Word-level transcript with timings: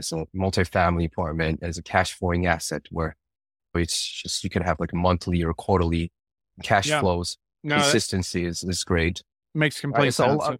So 0.00 0.28
multifamily 0.34 1.06
apartment 1.06 1.60
as 1.62 1.78
a 1.78 1.82
cash 1.82 2.12
flowing 2.12 2.46
asset 2.46 2.82
where 2.90 3.16
it's 3.74 4.06
just, 4.06 4.44
you 4.44 4.50
can 4.50 4.62
have 4.62 4.80
like 4.80 4.92
monthly 4.92 5.42
or 5.42 5.54
quarterly 5.54 6.12
cash 6.62 6.88
yeah. 6.88 7.00
flows. 7.00 7.38
No, 7.64 7.76
Consistency 7.76 8.44
is, 8.44 8.62
is 8.64 8.84
great. 8.84 9.22
Makes 9.54 9.80
complete 9.80 10.04
right, 10.04 10.14
sense. 10.14 10.44
So, 10.44 10.56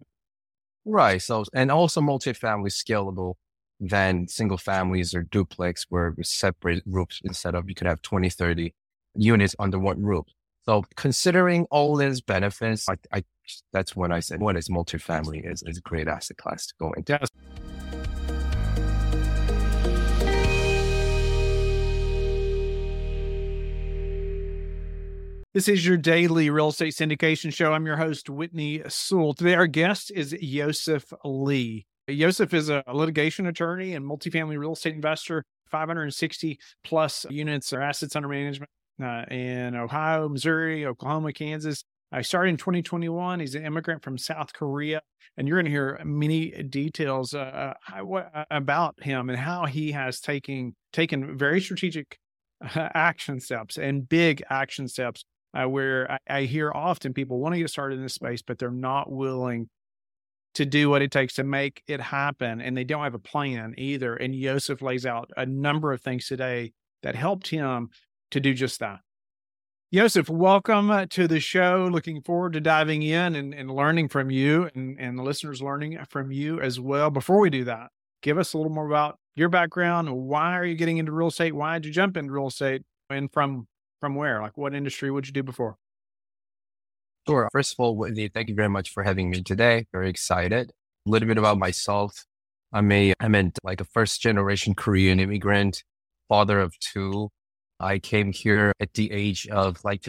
right. 0.85 1.21
So, 1.21 1.45
and 1.53 1.71
also 1.71 2.01
multifamily 2.01 2.71
scalable 2.71 3.35
than 3.79 4.27
single 4.27 4.57
families 4.57 5.13
or 5.13 5.23
duplex 5.23 5.85
where 5.89 6.13
separate 6.21 6.83
roofs 6.85 7.21
instead 7.23 7.55
of 7.55 7.69
you 7.69 7.75
could 7.75 7.87
have 7.87 8.01
20, 8.01 8.29
30 8.29 8.73
units 9.15 9.55
under 9.59 9.79
one 9.79 10.03
roof. 10.03 10.25
So 10.63 10.83
considering 10.95 11.65
all 11.71 11.95
these 11.95 12.21
benefits, 12.21 12.87
I, 12.89 12.95
I 13.11 13.23
that's 13.73 13.95
when 13.95 14.11
I 14.11 14.19
said 14.19 14.39
what 14.41 14.57
is 14.57 14.69
multifamily 14.69 15.49
is, 15.49 15.63
is 15.63 15.77
a 15.77 15.81
great 15.81 16.07
asset 16.07 16.37
class 16.37 16.67
to 16.67 16.73
go 16.79 16.91
into. 16.91 17.17
Yes. 17.19 17.78
This 25.51 25.67
is 25.67 25.83
your 25.83 25.97
daily 25.97 26.51
real 26.51 26.67
estate 26.67 26.93
syndication 26.93 27.51
show. 27.51 27.73
I'm 27.73 27.87
your 27.87 27.97
host, 27.97 28.29
Whitney 28.29 28.83
Sewell. 28.87 29.33
Today, 29.33 29.55
our 29.55 29.65
guest 29.65 30.11
is 30.13 30.31
Yosef 30.31 31.11
Lee. 31.25 31.87
Yosef 32.07 32.53
is 32.53 32.69
a 32.69 32.83
litigation 32.93 33.47
attorney 33.47 33.95
and 33.95 34.05
multifamily 34.05 34.59
real 34.59 34.73
estate 34.73 34.93
investor, 34.93 35.43
560 35.71 36.59
plus 36.83 37.25
units 37.31 37.73
or 37.73 37.81
assets 37.81 38.15
under 38.15 38.27
management 38.27 38.69
uh, 39.03 39.25
in 39.31 39.73
Ohio, 39.73 40.29
Missouri, 40.29 40.85
Oklahoma, 40.85 41.33
Kansas. 41.33 41.83
I 42.11 42.21
started 42.21 42.49
in 42.49 42.57
2021. 42.57 43.39
He's 43.39 43.55
an 43.55 43.65
immigrant 43.65 44.03
from 44.03 44.19
South 44.19 44.53
Korea. 44.53 45.01
And 45.35 45.47
you're 45.47 45.57
going 45.57 45.65
to 45.65 45.71
hear 45.71 45.99
many 46.05 46.51
details 46.61 47.33
uh, 47.33 47.73
uh, 47.91 48.45
about 48.51 49.01
him 49.01 49.31
and 49.31 49.39
how 49.39 49.65
he 49.65 49.93
has 49.93 50.19
taken, 50.19 50.75
taken 50.93 51.39
very 51.39 51.59
strategic 51.59 52.19
action 52.75 53.39
steps 53.39 53.79
and 53.79 54.07
big 54.07 54.43
action 54.51 54.87
steps 54.87 55.25
uh, 55.53 55.67
where 55.67 56.11
I, 56.11 56.19
I, 56.29 56.41
hear 56.43 56.71
often 56.73 57.13
people 57.13 57.39
want 57.39 57.55
to 57.55 57.59
get 57.59 57.69
started 57.69 57.95
in 57.95 58.03
this 58.03 58.13
space, 58.13 58.41
but 58.41 58.59
they're 58.59 58.71
not 58.71 59.11
willing 59.11 59.69
to 60.55 60.65
do 60.65 60.89
what 60.89 61.01
it 61.01 61.11
takes 61.11 61.35
to 61.35 61.43
make 61.43 61.83
it 61.87 62.01
happen. 62.01 62.61
And 62.61 62.75
they 62.75 62.83
don't 62.83 63.03
have 63.03 63.15
a 63.15 63.19
plan 63.19 63.73
either. 63.77 64.15
And 64.15 64.35
Yosef 64.35 64.81
lays 64.81 65.05
out 65.05 65.31
a 65.37 65.45
number 65.45 65.91
of 65.91 66.01
things 66.01 66.27
today 66.27 66.73
that 67.03 67.15
helped 67.15 67.47
him 67.47 67.89
to 68.31 68.39
do 68.39 68.53
just 68.53 68.79
that. 68.79 68.99
Yosef, 69.91 70.29
welcome 70.29 70.91
uh, 70.91 71.07
to 71.07 71.27
the 71.27 71.39
show. 71.39 71.89
Looking 71.91 72.21
forward 72.21 72.53
to 72.53 72.61
diving 72.61 73.01
in 73.01 73.35
and, 73.35 73.55
and 73.55 73.71
learning 73.71 74.09
from 74.09 74.29
you 74.29 74.69
and, 74.75 74.99
and 74.99 75.17
the 75.17 75.23
listeners 75.23 75.63
learning 75.63 75.97
from 76.09 76.31
you 76.31 76.61
as 76.61 76.79
well. 76.79 77.09
Before 77.09 77.39
we 77.39 77.49
do 77.49 77.63
that, 77.63 77.87
give 78.21 78.37
us 78.37 78.53
a 78.53 78.57
little 78.57 78.71
more 78.71 78.85
about 78.85 79.17
your 79.35 79.49
background. 79.49 80.11
Why 80.11 80.55
are 80.55 80.65
you 80.65 80.75
getting 80.75 80.97
into 80.97 81.11
real 81.11 81.29
estate? 81.29 81.55
Why 81.55 81.79
did 81.79 81.87
you 81.87 81.91
jump 81.91 82.17
into 82.17 82.31
real 82.31 82.47
estate? 82.47 82.83
And 83.09 83.33
from 83.33 83.67
from 83.99 84.15
where? 84.15 84.41
Like 84.41 84.57
what 84.57 84.73
industry 84.73 85.11
would 85.11 85.27
you 85.27 85.33
do 85.33 85.43
before? 85.43 85.77
Sure. 87.27 87.49
First 87.51 87.73
of 87.73 87.79
all, 87.79 87.95
Whitney, 87.95 88.27
thank 88.27 88.49
you 88.49 88.55
very 88.55 88.69
much 88.69 88.91
for 88.91 89.03
having 89.03 89.29
me 89.29 89.43
today. 89.43 89.85
Very 89.91 90.09
excited. 90.09 90.71
A 91.05 91.09
little 91.09 91.27
bit 91.27 91.37
about 91.37 91.59
myself. 91.59 92.25
I'm 92.73 92.91
a, 92.91 93.13
I'm 93.19 93.35
a, 93.35 93.51
like 93.63 93.81
a 93.81 93.85
first 93.85 94.21
generation 94.21 94.73
Korean 94.73 95.19
immigrant, 95.19 95.83
father 96.27 96.59
of 96.59 96.77
two. 96.79 97.29
I 97.79 97.99
came 97.99 98.31
here 98.33 98.73
at 98.79 98.93
the 98.93 99.11
age 99.11 99.47
of 99.47 99.83
like 99.83 100.05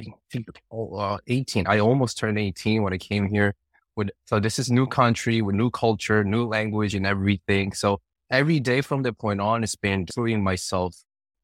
uh, 0.72 1.18
18. 1.26 1.66
I 1.66 1.78
almost 1.78 2.18
turned 2.18 2.38
18 2.38 2.82
when 2.82 2.92
I 2.92 2.98
came 2.98 3.28
here. 3.28 3.54
With, 3.96 4.10
so 4.26 4.40
this 4.40 4.58
is 4.58 4.70
new 4.70 4.86
country 4.86 5.42
with 5.42 5.54
new 5.54 5.70
culture, 5.70 6.24
new 6.24 6.46
language 6.46 6.94
and 6.94 7.06
everything. 7.06 7.72
So 7.72 8.00
every 8.30 8.60
day 8.60 8.80
from 8.80 9.02
that 9.02 9.18
point 9.18 9.40
on, 9.40 9.62
it's 9.62 9.76
been 9.76 10.06
proving 10.06 10.42
myself 10.42 10.96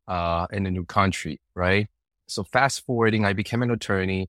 uh, 0.09 0.47
in 0.53 0.67
a 0.67 0.71
new 0.71 0.85
country, 0.85 1.41
right? 1.55 1.87
So 2.29 2.45
fast 2.45 2.85
forwarding, 2.85 3.25
I 3.25 3.33
became 3.33 3.63
an 3.63 3.71
attorney 3.71 4.29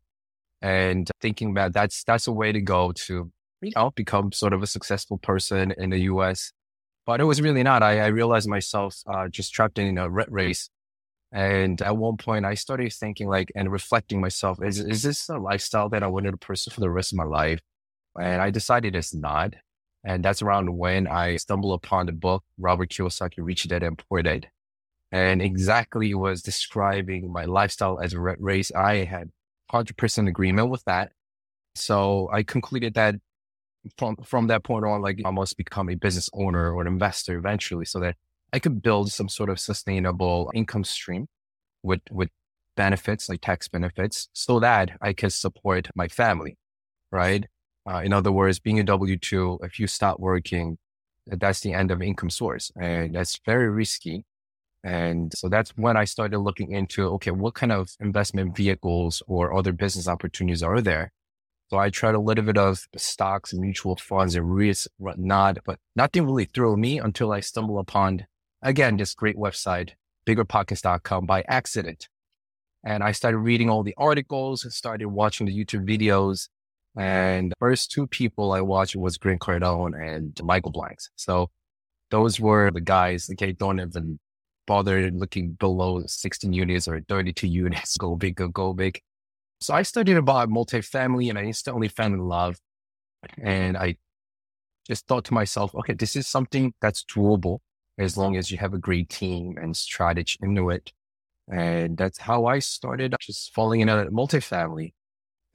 and 0.61 1.09
thinking 1.21 1.53
that 1.55 1.73
that's, 1.73 2.03
that's 2.03 2.27
a 2.27 2.31
way 2.31 2.51
to 2.51 2.61
go 2.61 2.91
to, 2.91 3.31
you 3.61 3.71
know, 3.75 3.91
become 3.91 4.31
sort 4.31 4.53
of 4.53 4.63
a 4.63 4.67
successful 4.67 5.17
person 5.17 5.73
in 5.77 5.89
the 5.89 5.99
US. 5.99 6.51
But 7.05 7.21
it 7.21 7.25
was 7.25 7.41
really 7.41 7.63
not. 7.63 7.83
I, 7.83 8.01
I 8.01 8.07
realized 8.07 8.49
myself 8.49 8.97
uh, 9.07 9.27
just 9.29 9.53
trapped 9.53 9.79
in 9.79 9.97
a 9.97 10.09
rat 10.09 10.31
race. 10.31 10.69
And 11.31 11.81
at 11.81 11.97
one 11.97 12.17
point 12.17 12.45
I 12.45 12.53
started 12.53 12.91
thinking 12.93 13.27
like, 13.27 13.51
and 13.55 13.71
reflecting 13.71 14.21
myself, 14.21 14.61
is, 14.61 14.79
is 14.79 15.03
this 15.03 15.27
a 15.29 15.37
lifestyle 15.37 15.89
that 15.89 16.03
I 16.03 16.07
wanted 16.07 16.31
to 16.31 16.37
pursue 16.37 16.71
for 16.71 16.81
the 16.81 16.89
rest 16.89 17.13
of 17.13 17.17
my 17.17 17.23
life? 17.23 17.59
And 18.19 18.41
I 18.41 18.49
decided 18.49 18.95
it's 18.95 19.13
not. 19.13 19.53
And 20.03 20.23
that's 20.23 20.41
around 20.41 20.77
when 20.77 21.07
I 21.07 21.37
stumbled 21.37 21.73
upon 21.83 22.05
the 22.05 22.11
book, 22.13 22.43
Robert 22.57 22.89
Kiyosaki, 22.89 23.39
Rich 23.39 23.67
Dad 23.67 23.83
and 23.83 23.97
Poor 23.97 24.21
Dad 24.21 24.47
and 25.17 25.41
exactly 25.41 26.13
was 26.13 26.43
describing 26.43 27.31
my 27.31 27.45
lifestyle 27.45 27.99
as 27.99 28.13
a 28.13 28.19
race. 28.19 28.71
I 28.71 29.05
had 29.05 29.31
100% 29.71 30.27
agreement 30.27 30.69
with 30.69 30.83
that. 30.85 31.11
So 31.73 32.29
I 32.31 32.43
concluded 32.43 32.93
that 32.93 33.15
from, 33.97 34.17
from 34.17 34.47
that 34.47 34.63
point 34.63 34.85
on, 34.85 35.01
like 35.01 35.19
I 35.25 35.31
must 35.31 35.57
become 35.57 35.89
a 35.89 35.95
business 35.95 36.29
owner 36.33 36.71
or 36.71 36.81
an 36.81 36.87
investor 36.87 37.35
eventually 37.35 37.85
so 37.85 37.99
that 37.99 38.15
I 38.53 38.59
could 38.59 38.81
build 38.83 39.11
some 39.11 39.27
sort 39.27 39.49
of 39.49 39.59
sustainable 39.59 40.51
income 40.53 40.83
stream 40.83 41.27
with, 41.81 42.01
with 42.11 42.29
benefits, 42.75 43.27
like 43.27 43.41
tax 43.41 43.67
benefits, 43.67 44.29
so 44.33 44.59
that 44.59 44.91
I 45.01 45.13
could 45.13 45.33
support 45.33 45.89
my 45.95 46.07
family, 46.07 46.57
right? 47.11 47.45
Uh, 47.89 48.01
in 48.03 48.13
other 48.13 48.31
words, 48.31 48.59
being 48.59 48.79
a 48.79 48.83
W 48.83 49.17
2, 49.17 49.59
if 49.63 49.79
you 49.79 49.87
stop 49.87 50.19
working, 50.19 50.77
that's 51.25 51.61
the 51.61 51.73
end 51.73 51.89
of 51.89 52.03
income 52.03 52.29
source. 52.29 52.71
And 52.79 53.15
that's 53.15 53.39
very 53.45 53.69
risky 53.69 54.25
and 54.83 55.33
so 55.35 55.49
that's 55.49 55.71
when 55.71 55.97
I 55.97 56.05
started 56.05 56.39
looking 56.39 56.71
into, 56.71 57.07
okay, 57.15 57.31
what 57.31 57.55
kind 57.55 57.71
of 57.71 57.89
investment 57.99 58.55
vehicles 58.55 59.23
or 59.27 59.53
other 59.53 59.71
business 59.73 60.07
opportunities 60.07 60.63
are 60.63 60.81
there? 60.81 61.11
So 61.69 61.77
I 61.77 61.89
tried 61.89 62.15
a 62.15 62.19
little 62.19 62.45
bit 62.45 62.57
of 62.57 62.87
stocks 62.95 63.51
and 63.51 63.61
mutual 63.61 63.97
funds 63.97 64.35
and 64.35 64.45
REITs, 64.45 64.87
whatnot, 64.97 65.57
but 65.65 65.79
nothing 65.95 66.25
really 66.25 66.45
threw 66.45 66.77
me 66.77 66.99
until 66.99 67.33
I 67.33 67.41
stumbled 67.41 67.79
upon, 67.79 68.25
again, 68.61 68.95
this 68.95 69.13
great 69.13 69.35
website, 69.35 69.91
biggerpockets.com 70.25 71.25
by 71.25 71.43
accident. 71.47 72.07
And 72.85 73.03
I 73.03 73.11
started 73.11 73.39
reading 73.39 73.69
all 73.69 73.83
the 73.83 73.95
articles 73.97 74.65
started 74.73 75.07
watching 75.09 75.47
the 75.47 75.65
YouTube 75.65 75.85
videos. 75.85 76.47
And 76.95 77.51
the 77.51 77.55
first 77.59 77.91
two 77.91 78.07
people 78.07 78.53
I 78.53 78.61
watched 78.61 78.95
was 78.95 79.17
Grant 79.17 79.41
Cardone 79.41 79.93
and 79.93 80.39
Michael 80.41 80.71
Blanks. 80.71 81.09
So 81.15 81.49
those 82.11 82.39
were 82.39 82.71
the 82.71 82.81
guys, 82.81 83.29
okay, 83.33 83.51
don't 83.51 83.81
even 83.81 84.19
bother 84.67 85.09
looking 85.09 85.53
below 85.53 86.03
16 86.05 86.53
units 86.53 86.87
or 86.87 87.01
32 87.01 87.47
units, 87.47 87.97
go 87.99 88.15
big 88.15 88.39
or 88.39 88.49
go 88.49 88.73
big. 88.73 89.01
So 89.59 89.73
I 89.73 89.81
studied 89.81 90.17
about 90.17 90.49
multifamily 90.49 91.29
and 91.29 91.39
I 91.39 91.43
instantly 91.43 91.87
fell 91.87 92.07
in 92.07 92.19
love. 92.19 92.59
And 93.41 93.75
I 93.75 93.95
just 94.87 95.07
thought 95.07 95.25
to 95.25 95.33
myself, 95.33 95.73
okay, 95.73 95.93
this 95.93 96.15
is 96.15 96.27
something 96.27 96.73
that's 96.81 97.03
doable 97.03 97.59
as 97.97 98.15
long 98.15 98.37
as 98.37 98.51
you 98.51 98.57
have 98.59 98.75
a 98.75 98.77
great 98.77 99.09
team 99.09 99.57
and 99.59 99.75
strategy 99.75 100.37
into 100.43 100.69
it. 100.69 100.93
And 101.51 101.97
that's 101.97 102.19
how 102.19 102.45
I 102.45 102.59
started 102.59 103.15
just 103.19 103.53
falling 103.55 103.79
in 103.79 103.89
a 103.89 104.05
multifamily. 104.07 104.93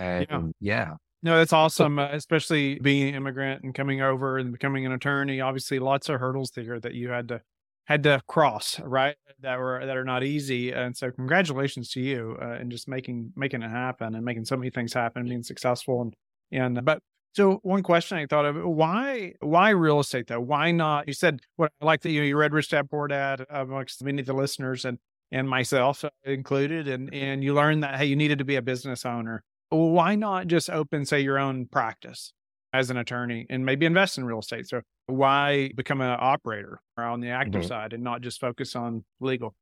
And 0.00 0.26
yeah. 0.58 0.88
yeah. 0.88 0.94
No, 1.24 1.38
that's 1.38 1.52
awesome, 1.52 2.00
uh, 2.00 2.08
especially 2.10 2.80
being 2.80 3.10
an 3.10 3.14
immigrant 3.14 3.62
and 3.62 3.72
coming 3.72 4.02
over 4.02 4.38
and 4.38 4.50
becoming 4.50 4.84
an 4.86 4.92
attorney. 4.92 5.40
Obviously, 5.40 5.78
lots 5.78 6.08
of 6.08 6.18
hurdles 6.18 6.50
there 6.50 6.80
that 6.80 6.94
you 6.94 7.10
had 7.10 7.28
to 7.28 7.42
had 7.86 8.02
to 8.04 8.20
cross 8.28 8.78
right 8.80 9.16
that 9.40 9.58
were 9.58 9.84
that 9.84 9.96
are 9.96 10.04
not 10.04 10.22
easy 10.22 10.70
and 10.70 10.96
so 10.96 11.10
congratulations 11.10 11.90
to 11.90 12.00
you 12.00 12.36
uh, 12.40 12.52
and 12.52 12.70
just 12.70 12.88
making 12.88 13.32
making 13.36 13.62
it 13.62 13.70
happen 13.70 14.14
and 14.14 14.24
making 14.24 14.44
so 14.44 14.56
many 14.56 14.70
things 14.70 14.92
happen 14.92 15.24
being 15.24 15.42
successful 15.42 16.00
and 16.00 16.14
and 16.52 16.84
but 16.84 17.00
so 17.34 17.60
one 17.62 17.82
question 17.82 18.18
I 18.18 18.26
thought 18.26 18.44
of 18.44 18.56
why 18.56 19.32
why 19.40 19.70
real 19.70 20.00
estate 20.00 20.26
though? 20.26 20.40
Why 20.40 20.70
not? 20.70 21.08
You 21.08 21.14
said 21.14 21.40
what 21.56 21.72
I 21.80 21.86
like 21.86 22.02
that 22.02 22.10
you 22.10 22.22
you 22.22 22.36
read 22.36 22.52
Rich 22.52 22.70
Dad 22.70 22.90
Poor 22.90 23.08
Dad 23.08 23.46
amongst 23.48 24.04
many 24.04 24.20
of 24.20 24.26
the 24.26 24.34
listeners 24.34 24.84
and 24.84 24.98
and 25.30 25.48
myself 25.48 26.04
included 26.24 26.88
and 26.88 27.12
and 27.14 27.42
you 27.42 27.54
learned 27.54 27.82
that 27.84 27.96
hey 27.96 28.04
you 28.04 28.16
needed 28.16 28.38
to 28.38 28.44
be 28.44 28.56
a 28.56 28.62
business 28.62 29.06
owner. 29.06 29.42
Why 29.70 30.14
not 30.14 30.46
just 30.46 30.68
open 30.68 31.06
say 31.06 31.20
your 31.20 31.38
own 31.38 31.66
practice 31.66 32.34
as 32.72 32.90
an 32.90 32.96
attorney 32.96 33.46
and 33.50 33.64
maybe 33.64 33.86
invest 33.86 34.18
in 34.18 34.24
real 34.24 34.40
estate. 34.40 34.68
So 34.68 34.80
why 35.06 35.70
become 35.76 36.00
an 36.00 36.16
operator 36.18 36.80
or 36.96 37.04
on 37.04 37.20
the 37.20 37.30
actor 37.30 37.58
mm-hmm. 37.58 37.68
side 37.68 37.92
and 37.92 38.02
not 38.02 38.22
just 38.22 38.40
focus 38.40 38.74
on 38.74 39.04
legal? 39.20 39.54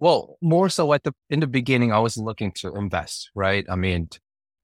Well, 0.00 0.36
more 0.40 0.68
so 0.68 0.92
at 0.92 1.02
the 1.02 1.12
in 1.28 1.40
the 1.40 1.46
beginning, 1.46 1.92
I 1.92 1.98
was 1.98 2.16
looking 2.16 2.52
to 2.52 2.74
invest, 2.74 3.30
right? 3.34 3.64
I 3.68 3.76
mean, 3.76 4.08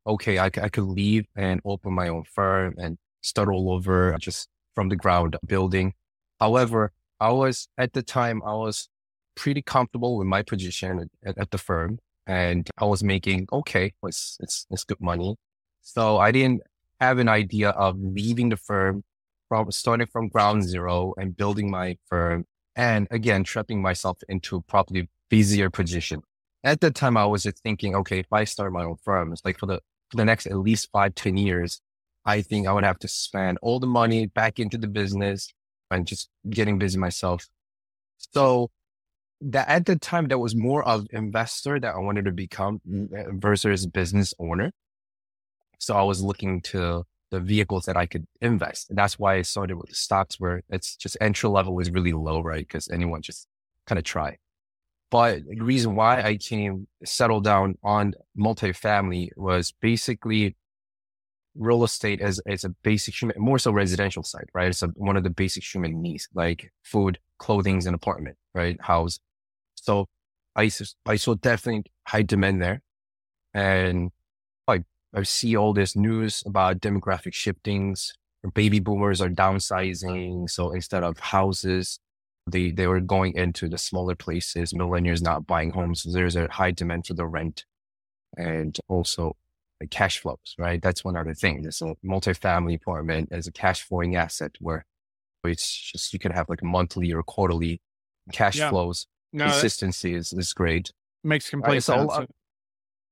okay, 0.07 0.39
I, 0.39 0.47
I 0.47 0.69
could 0.69 0.85
leave 0.85 1.25
and 1.37 1.61
open 1.65 1.93
my 1.93 2.09
own 2.09 2.25
firm 2.25 2.75
and 2.79 2.99
start 3.23 3.49
all 3.49 3.73
over 3.73 4.17
just 4.21 4.49
from 4.75 4.91
the 4.91 4.97
ground 4.97 5.37
building. 5.47 5.95
However, 6.39 6.93
I 7.21 7.31
was 7.33 7.69
at 7.79 7.95
the 7.95 8.03
time 8.03 8.43
I 8.47 8.55
was 8.55 8.89
pretty 9.35 9.63
comfortable 9.63 10.17
with 10.19 10.27
my 10.27 10.43
position 10.43 11.11
at, 11.25 11.39
at 11.39 11.51
the 11.51 11.59
firm, 11.59 11.99
and 12.27 12.69
I 12.79 12.85
was 12.85 13.03
making 13.03 13.49
okay, 13.53 13.93
it's 14.05 14.37
it's 14.41 14.67
it's 14.71 14.85
good 14.85 15.01
money. 15.01 15.37
So 15.83 16.19
I 16.19 16.31
didn't 16.33 16.63
have 17.05 17.19
an 17.19 17.29
idea 17.29 17.71
of 17.71 17.97
leaving 17.99 18.49
the 18.49 18.57
firm 18.57 19.05
from 19.49 19.71
starting 19.71 20.07
from 20.07 20.29
ground 20.29 20.65
zero 20.65 21.15
and 21.17 21.37
building 21.37 21.71
my 21.71 21.97
firm 22.09 22.47
and 22.77 23.07
again, 23.11 23.45
trapping 23.45 23.81
myself 23.83 24.19
into 24.29 24.57
a 24.57 24.63
probably 24.63 25.09
busier 25.29 25.71
position. 25.71 26.23
At 26.65 26.81
that 26.81 26.95
time, 26.95 27.17
I 27.17 27.27
was 27.27 27.45
just 27.45 27.59
thinking, 27.63 27.95
okay, 27.95 28.21
if 28.21 28.33
I 28.33 28.45
start 28.45 28.73
my 28.73 28.85
own 28.85 28.97
firm, 29.03 29.33
it's 29.33 29.45
like 29.45 29.59
for 29.59 29.67
the, 29.67 29.81
for 30.11 30.17
the 30.17 30.25
next 30.25 30.47
at 30.47 30.57
least 30.57 30.89
five, 30.93 31.15
ten 31.15 31.37
years, 31.37 31.81
I 32.25 32.41
think 32.41 32.67
I 32.67 32.73
would 32.73 32.85
have 32.85 32.99
to 33.01 33.09
spend 33.09 33.59
all 33.63 33.79
the 33.79 33.87
money 33.87 34.27
back 34.27 34.59
into 34.59 34.79
the 34.79 34.89
business 34.89 35.53
and 35.91 36.07
just 36.07 36.31
getting 36.49 36.79
busy 36.79 36.99
myself. 36.99 37.47
So 38.19 38.71
that 39.41 39.69
at 39.69 39.87
the 39.87 39.97
time, 39.97 40.29
that 40.29 40.39
was 40.39 40.57
more 40.57 40.83
of 40.89 41.07
investor 41.11 41.79
that 41.79 41.95
I 41.95 41.99
wanted 41.99 42.25
to 42.25 42.33
become 42.33 42.81
mm, 42.89 43.41
versus 43.41 43.87
business 43.87 44.33
owner. 44.39 44.73
So 45.85 45.97
I 45.97 46.03
was 46.03 46.23
looking 46.23 46.61
to 46.63 47.05
the 47.31 47.41
vehicles 47.41 47.85
that 47.87 47.97
I 47.97 48.07
could 48.07 48.27
invest. 48.41 48.91
And 48.91 48.99
that's 48.99 49.19
why 49.19 49.35
I 49.35 49.43
started 49.43 49.77
with 49.77 49.89
the 49.89 49.95
stocks 49.95 50.39
where 50.39 50.63
it's 50.69 50.97
just 50.97 51.17
entry 51.21 51.51
level 51.51 51.79
is 51.81 51.91
really 51.91 52.13
low, 52.13 52.41
right? 52.41 52.67
Because 52.67 52.89
anyone 52.91 53.23
just 53.23 53.49
kind 53.87 53.99
of 53.99 54.05
try. 54.05 54.37
But 55.11 55.43
the 55.47 55.61
reason 55.61 55.95
why 55.95 56.23
I 56.23 56.37
came 56.37 56.87
settle 57.05 57.41
down 57.41 57.77
on 57.83 58.15
multifamily 58.39 59.29
was 59.37 59.73
basically 59.81 60.57
real 61.55 61.85
estate 61.85 62.21
as, 62.21 62.41
it's 62.47 62.65
a 62.65 62.71
basic 62.71 63.21
human, 63.21 63.37
more 63.39 63.59
so 63.59 63.71
residential 63.71 64.23
side, 64.23 64.49
right? 64.55 64.69
It's 64.69 64.83
a, 64.83 64.89
one 64.89 65.17
of 65.17 65.23
the 65.23 65.31
basic 65.31 65.63
human 65.63 66.03
needs, 66.03 66.29
like 66.35 66.73
food, 66.83 67.19
clothing, 67.39 67.87
and 67.87 67.95
apartment, 67.95 68.37
right? 68.55 68.81
House. 68.81 69.19
So 69.75 70.07
I, 70.57 70.71
I 71.07 71.17
saw 71.17 71.35
definitely 71.35 71.85
high 72.07 72.23
demand 72.23 72.63
there. 72.63 72.83
And 73.53 74.11
I 75.15 75.23
see 75.23 75.57
all 75.57 75.73
this 75.73 75.95
news 75.95 76.43
about 76.45 76.81
demographic 76.81 77.35
shiftings. 77.35 78.13
Baby 78.55 78.81
boomers 78.81 79.21
are 79.21 79.31
downsizing. 79.31 80.51
So 80.51 80.73
instead 80.73 81.03
of 81.03 81.19
houses, 81.19 81.99
they, 82.47 82.71
they 82.71 82.87
were 82.87 83.01
going 83.01 83.35
into 83.37 83.69
the 83.69 83.79
smaller 83.79 84.15
places, 84.15 84.73
millennials 84.73 85.23
not 85.23 85.47
buying 85.47 85.71
homes. 85.71 86.03
So 86.03 86.11
there's 86.13 86.37
a 86.37 86.49
high 86.51 86.73
demand 86.73 87.07
for 87.07 87.15
the 87.15 87.27
rent 87.27 87.65
and 88.37 88.77
also 88.89 89.37
the 89.81 89.87
cash 89.87 90.19
flows, 90.19 90.55
right? 90.59 90.83
That's 90.83 91.05
one 91.05 91.17
other 91.17 91.33
thing. 91.33 91.63
This 91.63 91.81
multifamily 92.05 92.77
apartment 92.77 93.31
as 93.33 93.47
a 93.47 93.53
cash 93.53 93.83
flowing 93.83 94.17
asset 94.17 94.53
where 94.61 94.85
it's 95.45 95.75
just, 95.93 96.13
you 96.13 96.19
can 96.19 96.33
have 96.33 96.49
like 96.49 96.63
monthly 96.63 97.13
or 97.13 97.23
quarterly 97.23 97.81
cash 98.33 98.59
yeah. 98.59 98.71
flows. 98.71 99.07
No, 99.33 99.47
Consistency 99.47 100.15
is, 100.15 100.33
is 100.33 100.53
great. 100.53 100.93
Makes 101.23 101.51
complete 101.51 101.75
right, 101.75 101.83
sense. 101.83 102.13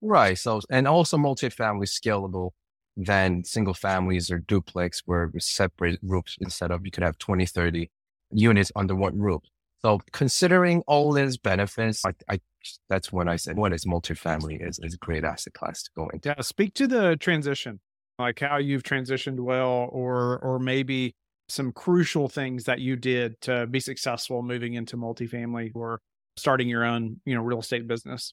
Right. 0.02 0.36
So, 0.36 0.60
and 0.68 0.88
also 0.88 1.16
multifamily 1.16 1.86
scalable 1.86 2.50
than 2.96 3.44
single 3.44 3.72
families 3.72 4.30
or 4.30 4.38
duplex 4.38 5.02
where 5.06 5.30
separate 5.38 6.06
groups 6.06 6.36
instead 6.40 6.70
of 6.70 6.84
you 6.84 6.90
could 6.90 7.04
have 7.04 7.16
20, 7.18 7.46
30 7.46 7.90
units 8.32 8.72
under 8.76 8.94
one 8.94 9.18
roof. 9.18 9.42
So 9.80 10.00
considering 10.12 10.82
all 10.86 11.12
these 11.12 11.36
benefits, 11.36 12.04
I, 12.04 12.12
I 12.28 12.40
that's 12.88 13.12
when 13.12 13.28
I 13.28 13.36
said 13.36 13.56
what 13.56 13.72
is 13.72 13.84
multifamily 13.84 14.66
is, 14.66 14.78
is 14.82 14.94
a 14.94 14.98
great 14.98 15.24
asset 15.24 15.54
class 15.54 15.82
to 15.84 15.90
go 15.96 16.08
into. 16.12 16.28
Yeah. 16.28 16.40
Speak 16.42 16.74
to 16.74 16.86
the 16.86 17.16
transition, 17.16 17.80
like 18.18 18.40
how 18.40 18.58
you've 18.58 18.84
transitioned 18.84 19.40
well, 19.40 19.88
or 19.90 20.38
or 20.38 20.58
maybe 20.58 21.14
some 21.48 21.72
crucial 21.72 22.28
things 22.28 22.64
that 22.64 22.78
you 22.78 22.96
did 22.96 23.40
to 23.42 23.66
be 23.66 23.80
successful 23.80 24.42
moving 24.42 24.74
into 24.74 24.96
multifamily 24.96 25.72
or 25.74 26.00
starting 26.36 26.68
your 26.68 26.84
own, 26.84 27.20
you 27.24 27.34
know, 27.34 27.42
real 27.42 27.58
estate 27.60 27.88
business. 27.88 28.32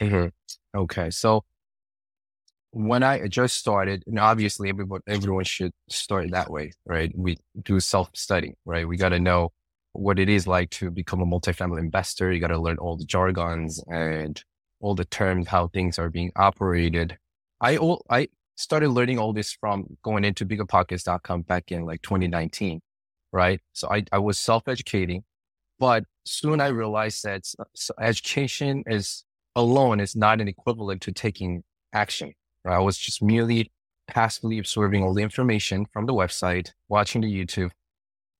Mm-hmm. 0.00 0.78
Okay. 0.78 1.10
So 1.10 1.44
when 2.70 3.02
I 3.02 3.28
just 3.28 3.56
started, 3.56 4.02
and 4.06 4.18
obviously 4.18 4.68
everyone, 4.68 5.00
everyone 5.06 5.44
should 5.44 5.72
start 5.88 6.30
that 6.32 6.50
way, 6.50 6.72
right? 6.84 7.12
We 7.16 7.38
do 7.62 7.78
self 7.80 8.10
study, 8.14 8.54
right? 8.64 8.86
We 8.86 8.96
got 8.96 9.10
to 9.10 9.20
know 9.20 9.52
what 9.92 10.18
it 10.18 10.28
is 10.28 10.46
like 10.46 10.70
to 10.70 10.90
become 10.90 11.20
a 11.20 11.26
multifamily 11.26 11.78
investor. 11.78 12.32
You 12.32 12.40
got 12.40 12.48
to 12.48 12.58
learn 12.58 12.78
all 12.78 12.96
the 12.96 13.04
jargons 13.04 13.82
and 13.88 14.42
all 14.80 14.96
the 14.96 15.04
terms, 15.04 15.48
how 15.48 15.68
things 15.68 15.98
are 15.98 16.10
being 16.10 16.32
operated. 16.34 17.16
I, 17.60 17.76
all, 17.76 18.04
I 18.10 18.28
started 18.56 18.90
learning 18.90 19.20
all 19.20 19.32
this 19.32 19.52
from 19.52 19.96
going 20.02 20.24
into 20.24 20.44
biggerpockets.com 20.44 21.42
back 21.42 21.70
in 21.70 21.86
like 21.86 22.02
2019, 22.02 22.80
right? 23.32 23.60
So 23.72 23.88
I, 23.88 24.04
I 24.10 24.18
was 24.18 24.36
self 24.36 24.66
educating, 24.66 25.22
but 25.78 26.04
soon 26.24 26.60
I 26.60 26.68
realized 26.68 27.22
that 27.22 27.44
education 28.00 28.82
is 28.86 29.24
alone 29.56 30.00
is 30.00 30.16
not 30.16 30.40
an 30.40 30.48
equivalent 30.48 31.02
to 31.02 31.12
taking 31.12 31.62
action. 31.92 32.32
Right? 32.64 32.76
I 32.76 32.80
was 32.80 32.98
just 32.98 33.22
merely 33.22 33.70
passively 34.06 34.58
absorbing 34.58 35.02
all 35.02 35.14
the 35.14 35.22
information 35.22 35.86
from 35.92 36.06
the 36.06 36.14
website, 36.14 36.70
watching 36.88 37.22
the 37.22 37.32
YouTube, 37.32 37.70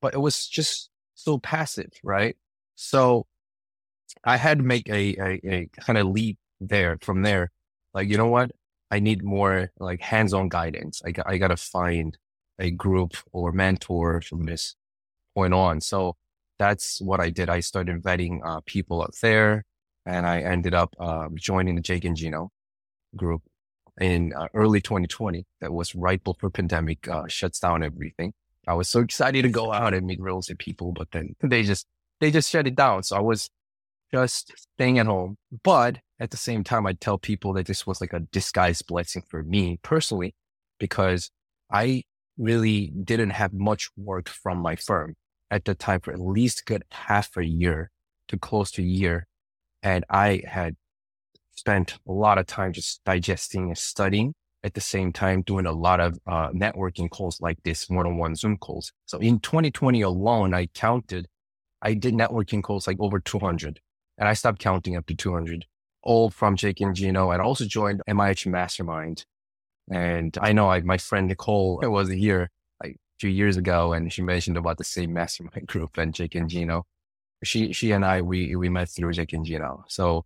but 0.00 0.14
it 0.14 0.20
was 0.20 0.46
just 0.46 0.90
so 1.14 1.38
passive, 1.38 1.90
right? 2.02 2.36
So 2.74 3.26
I 4.24 4.36
had 4.36 4.58
to 4.58 4.64
make 4.64 4.88
a, 4.88 5.16
a, 5.16 5.40
a 5.44 5.70
kind 5.80 5.98
of 5.98 6.08
leap 6.08 6.38
there 6.60 6.98
from 7.00 7.22
there. 7.22 7.50
Like, 7.94 8.08
you 8.08 8.16
know 8.16 8.28
what? 8.28 8.50
I 8.90 9.00
need 9.00 9.24
more 9.24 9.70
like 9.78 10.00
hands-on 10.00 10.48
guidance. 10.48 11.02
I 11.04 11.12
I 11.26 11.38
got 11.38 11.48
to 11.48 11.56
find 11.56 12.16
a 12.58 12.70
group 12.70 13.16
or 13.32 13.50
mentor 13.52 14.20
from 14.20 14.44
this 14.44 14.76
point 15.34 15.54
on. 15.54 15.80
So 15.80 16.16
that's 16.58 17.00
what 17.00 17.20
I 17.20 17.30
did. 17.30 17.48
I 17.48 17.60
started 17.60 18.02
vetting 18.02 18.40
uh, 18.44 18.60
people 18.66 19.02
out 19.02 19.14
there, 19.20 19.64
and 20.06 20.26
I 20.26 20.40
ended 20.40 20.74
up 20.74 20.94
uh, 20.98 21.28
joining 21.34 21.76
the 21.76 21.80
Jake 21.80 22.04
and 22.04 22.16
Gino 22.16 22.50
group 23.16 23.42
in 24.00 24.32
uh, 24.34 24.48
early 24.54 24.80
2020. 24.80 25.44
That 25.60 25.72
was 25.72 25.94
right 25.94 26.22
before 26.22 26.50
pandemic 26.50 27.08
uh, 27.08 27.26
shuts 27.28 27.60
down 27.60 27.82
everything. 27.82 28.32
I 28.66 28.74
was 28.74 28.88
so 28.88 29.00
excited 29.00 29.42
to 29.42 29.48
go 29.48 29.72
out 29.72 29.94
and 29.94 30.06
meet 30.06 30.20
real 30.20 30.38
estate 30.38 30.58
people, 30.58 30.92
but 30.92 31.10
then 31.12 31.34
they 31.42 31.62
just 31.62 31.86
they 32.20 32.30
just 32.30 32.50
shut 32.50 32.66
it 32.66 32.76
down. 32.76 33.02
So 33.02 33.16
I 33.16 33.20
was 33.20 33.50
just 34.12 34.52
staying 34.74 34.98
at 34.98 35.06
home. 35.06 35.36
But 35.62 35.98
at 36.20 36.30
the 36.30 36.36
same 36.36 36.64
time, 36.64 36.86
I 36.86 36.94
tell 36.94 37.18
people 37.18 37.52
that 37.54 37.66
this 37.66 37.86
was 37.86 38.00
like 38.00 38.12
a 38.12 38.20
disguised 38.20 38.86
blessing 38.86 39.22
for 39.28 39.42
me 39.42 39.78
personally, 39.82 40.34
because 40.78 41.30
I 41.70 42.04
really 42.38 42.92
didn't 43.02 43.30
have 43.30 43.52
much 43.52 43.90
work 43.96 44.28
from 44.28 44.58
my 44.58 44.76
firm 44.76 45.14
at 45.50 45.64
the 45.64 45.74
time 45.74 46.00
for 46.00 46.12
at 46.12 46.20
least 46.20 46.64
good 46.66 46.84
half 46.90 47.36
a 47.36 47.44
year 47.44 47.90
to 48.28 48.38
close 48.38 48.70
to 48.72 48.82
a 48.82 48.84
year 48.84 49.26
and 49.84 50.04
I 50.08 50.42
had 50.46 50.76
spent 51.54 51.98
a 52.08 52.12
lot 52.12 52.38
of 52.38 52.46
time 52.46 52.72
just 52.72 53.04
digesting 53.04 53.68
and 53.68 53.78
studying 53.78 54.34
at 54.64 54.72
the 54.72 54.80
same 54.80 55.12
time 55.12 55.42
doing 55.42 55.66
a 55.66 55.72
lot 55.72 56.00
of 56.00 56.18
uh, 56.26 56.48
networking 56.48 57.10
calls 57.10 57.40
like 57.40 57.62
this 57.64 57.88
one-on-one 57.88 58.34
Zoom 58.34 58.56
calls. 58.56 58.92
So 59.04 59.18
in 59.18 59.38
2020 59.38 60.00
alone, 60.00 60.54
I 60.54 60.66
counted, 60.74 61.28
I 61.82 61.92
did 61.92 62.14
networking 62.14 62.62
calls 62.62 62.86
like 62.86 62.96
over 62.98 63.20
200 63.20 63.78
and 64.16 64.26
I 64.26 64.32
stopped 64.32 64.58
counting 64.58 64.96
up 64.96 65.04
to 65.06 65.14
200 65.14 65.66
all 66.02 66.30
from 66.30 66.56
Jake 66.56 66.80
and 66.80 66.96
Gino. 66.96 67.30
And 67.30 67.42
also 67.42 67.66
joined 67.66 68.00
MIH 68.08 68.46
Mastermind. 68.46 69.26
And 69.90 70.36
I 70.40 70.52
know 70.52 70.70
I, 70.70 70.80
my 70.80 70.96
friend 70.96 71.28
Nicole 71.28 71.80
was 71.82 72.08
here 72.08 72.50
like 72.82 72.92
a 72.92 73.20
few 73.20 73.30
years 73.30 73.58
ago 73.58 73.92
and 73.92 74.10
she 74.10 74.22
mentioned 74.22 74.56
about 74.56 74.78
the 74.78 74.84
same 74.84 75.12
mastermind 75.12 75.66
group 75.66 75.98
and 75.98 76.14
Jake 76.14 76.34
and 76.34 76.48
Gino 76.48 76.86
she 77.44 77.72
she 77.72 77.92
and 77.92 78.04
I 78.04 78.22
we 78.22 78.56
we 78.56 78.68
met 78.68 78.88
through 78.88 79.12
Jake 79.12 79.32
and 79.32 79.44
Gino. 79.44 79.84
So 79.88 80.24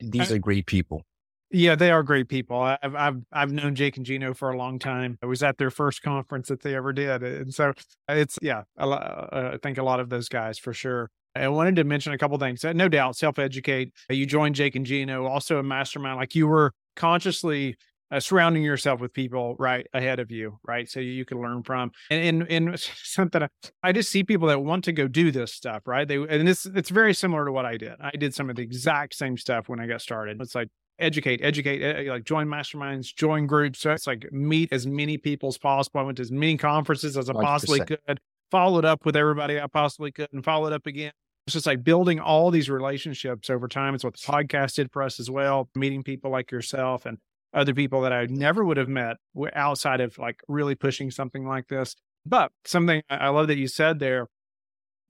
these 0.00 0.32
are 0.32 0.38
great 0.38 0.66
people. 0.66 1.02
Yeah, 1.50 1.76
they 1.76 1.92
are 1.92 2.02
great 2.02 2.28
people. 2.28 2.60
I've 2.60 2.94
I've 2.94 3.22
I've 3.32 3.52
known 3.52 3.74
Jake 3.74 3.96
and 3.96 4.04
Gino 4.04 4.34
for 4.34 4.50
a 4.50 4.56
long 4.56 4.78
time. 4.78 5.18
I 5.22 5.26
was 5.26 5.42
at 5.42 5.58
their 5.58 5.70
first 5.70 6.02
conference 6.02 6.48
that 6.48 6.62
they 6.62 6.74
ever 6.74 6.92
did, 6.92 7.22
and 7.22 7.54
so 7.54 7.72
it's 8.08 8.38
yeah. 8.42 8.62
Uh, 8.76 9.52
I 9.52 9.58
think 9.62 9.78
a 9.78 9.84
lot 9.84 10.00
of 10.00 10.08
those 10.08 10.28
guys 10.28 10.58
for 10.58 10.72
sure. 10.72 11.10
I 11.36 11.48
wanted 11.48 11.76
to 11.76 11.84
mention 11.84 12.12
a 12.12 12.18
couple 12.18 12.38
things. 12.38 12.64
No 12.64 12.88
doubt, 12.88 13.16
self 13.16 13.38
educate. 13.38 13.92
You 14.08 14.26
joined 14.26 14.54
Jake 14.54 14.74
and 14.74 14.86
Gino, 14.86 15.26
also 15.26 15.58
a 15.58 15.62
mastermind. 15.62 16.16
Like 16.16 16.34
you 16.34 16.46
were 16.46 16.72
consciously 16.96 17.76
uh, 18.14 18.20
surrounding 18.20 18.62
yourself 18.62 19.00
with 19.00 19.12
people 19.12 19.56
right 19.58 19.86
ahead 19.92 20.20
of 20.20 20.30
you, 20.30 20.58
right? 20.62 20.88
So 20.88 21.00
you 21.00 21.24
can 21.24 21.40
learn 21.40 21.62
from. 21.62 21.90
And 22.10 22.42
in, 22.42 22.68
in 22.68 22.76
something, 22.78 23.42
I 23.82 23.92
just 23.92 24.10
see 24.10 24.22
people 24.22 24.48
that 24.48 24.62
want 24.62 24.84
to 24.84 24.92
go 24.92 25.08
do 25.08 25.30
this 25.32 25.52
stuff, 25.52 25.82
right? 25.86 26.06
They 26.06 26.16
and 26.16 26.46
this 26.46 26.66
it's 26.66 26.90
very 26.90 27.14
similar 27.14 27.44
to 27.44 27.52
what 27.52 27.66
I 27.66 27.76
did. 27.76 27.94
I 28.00 28.12
did 28.12 28.34
some 28.34 28.50
of 28.50 28.56
the 28.56 28.62
exact 28.62 29.14
same 29.14 29.36
stuff 29.36 29.68
when 29.68 29.80
I 29.80 29.86
got 29.86 30.00
started. 30.00 30.40
It's 30.40 30.54
like 30.54 30.68
educate, 30.98 31.40
educate, 31.42 32.08
like 32.08 32.24
join 32.24 32.46
masterminds, 32.46 33.14
join 33.14 33.46
groups. 33.46 33.80
So 33.80 33.90
it's 33.90 34.06
like 34.06 34.30
meet 34.32 34.72
as 34.72 34.86
many 34.86 35.18
people 35.18 35.48
as 35.48 35.58
possible. 35.58 36.00
I 36.00 36.04
went 36.04 36.16
to 36.18 36.22
as 36.22 36.32
many 36.32 36.56
conferences 36.56 37.16
as 37.16 37.28
I 37.28 37.32
100%. 37.32 37.42
possibly 37.42 37.80
could. 37.80 38.20
Followed 38.50 38.84
up 38.84 39.04
with 39.04 39.16
everybody 39.16 39.60
I 39.60 39.66
possibly 39.66 40.12
could, 40.12 40.28
and 40.32 40.44
followed 40.44 40.72
up 40.72 40.86
again. 40.86 41.12
It's 41.46 41.54
just 41.54 41.66
like 41.66 41.82
building 41.82 42.20
all 42.20 42.50
these 42.50 42.70
relationships 42.70 43.50
over 43.50 43.66
time. 43.66 43.94
It's 43.94 44.04
what 44.04 44.14
the 44.14 44.20
podcast 44.20 44.76
did 44.76 44.92
for 44.92 45.02
us 45.02 45.18
as 45.18 45.28
well. 45.28 45.68
Meeting 45.74 46.02
people 46.04 46.30
like 46.30 46.52
yourself 46.52 47.04
and 47.04 47.18
other 47.54 47.72
people 47.72 48.02
that 48.02 48.12
I 48.12 48.26
never 48.26 48.64
would 48.64 48.76
have 48.76 48.88
met 48.88 49.16
outside 49.54 50.00
of 50.00 50.18
like 50.18 50.40
really 50.48 50.74
pushing 50.74 51.10
something 51.10 51.46
like 51.46 51.68
this. 51.68 51.94
But 52.26 52.52
something 52.64 53.02
I 53.08 53.28
love 53.28 53.48
that 53.48 53.58
you 53.58 53.68
said 53.68 53.98
there 53.98 54.28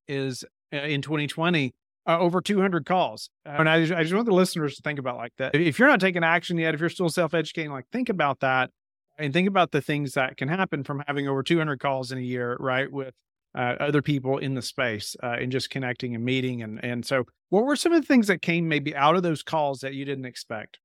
is 0.08 0.44
uh, 0.72 0.78
in 0.78 1.00
2020, 1.00 1.72
uh, 2.06 2.18
over 2.18 2.40
200 2.40 2.84
calls. 2.84 3.30
And 3.44 3.68
I, 3.68 3.76
I 3.76 4.02
just 4.02 4.14
want 4.14 4.26
the 4.26 4.34
listeners 4.34 4.76
to 4.76 4.82
think 4.82 4.98
about 4.98 5.16
like 5.16 5.32
that. 5.38 5.54
If 5.54 5.78
you're 5.78 5.88
not 5.88 6.00
taking 6.00 6.24
action 6.24 6.58
yet, 6.58 6.74
if 6.74 6.80
you're 6.80 6.90
still 6.90 7.08
self 7.08 7.34
educating, 7.34 7.72
like 7.72 7.86
think 7.92 8.08
about 8.08 8.40
that. 8.40 8.70
And 9.16 9.32
think 9.32 9.46
about 9.46 9.70
the 9.70 9.80
things 9.80 10.14
that 10.14 10.36
can 10.36 10.48
happen 10.48 10.82
from 10.82 11.04
having 11.06 11.28
over 11.28 11.44
200 11.44 11.78
calls 11.78 12.10
in 12.10 12.18
a 12.18 12.22
year, 12.22 12.56
right? 12.58 12.90
With 12.90 13.14
uh, 13.56 13.76
other 13.78 14.02
people 14.02 14.38
in 14.38 14.54
the 14.54 14.62
space 14.62 15.14
uh, 15.22 15.36
and 15.40 15.52
just 15.52 15.70
connecting 15.70 16.16
and 16.16 16.24
meeting. 16.24 16.62
And, 16.62 16.84
and 16.84 17.06
so, 17.06 17.24
what 17.48 17.64
were 17.64 17.76
some 17.76 17.92
of 17.92 18.02
the 18.02 18.06
things 18.06 18.26
that 18.26 18.42
came 18.42 18.66
maybe 18.66 18.94
out 18.96 19.14
of 19.14 19.22
those 19.22 19.44
calls 19.44 19.78
that 19.80 19.94
you 19.94 20.04
didn't 20.04 20.24
expect? 20.24 20.80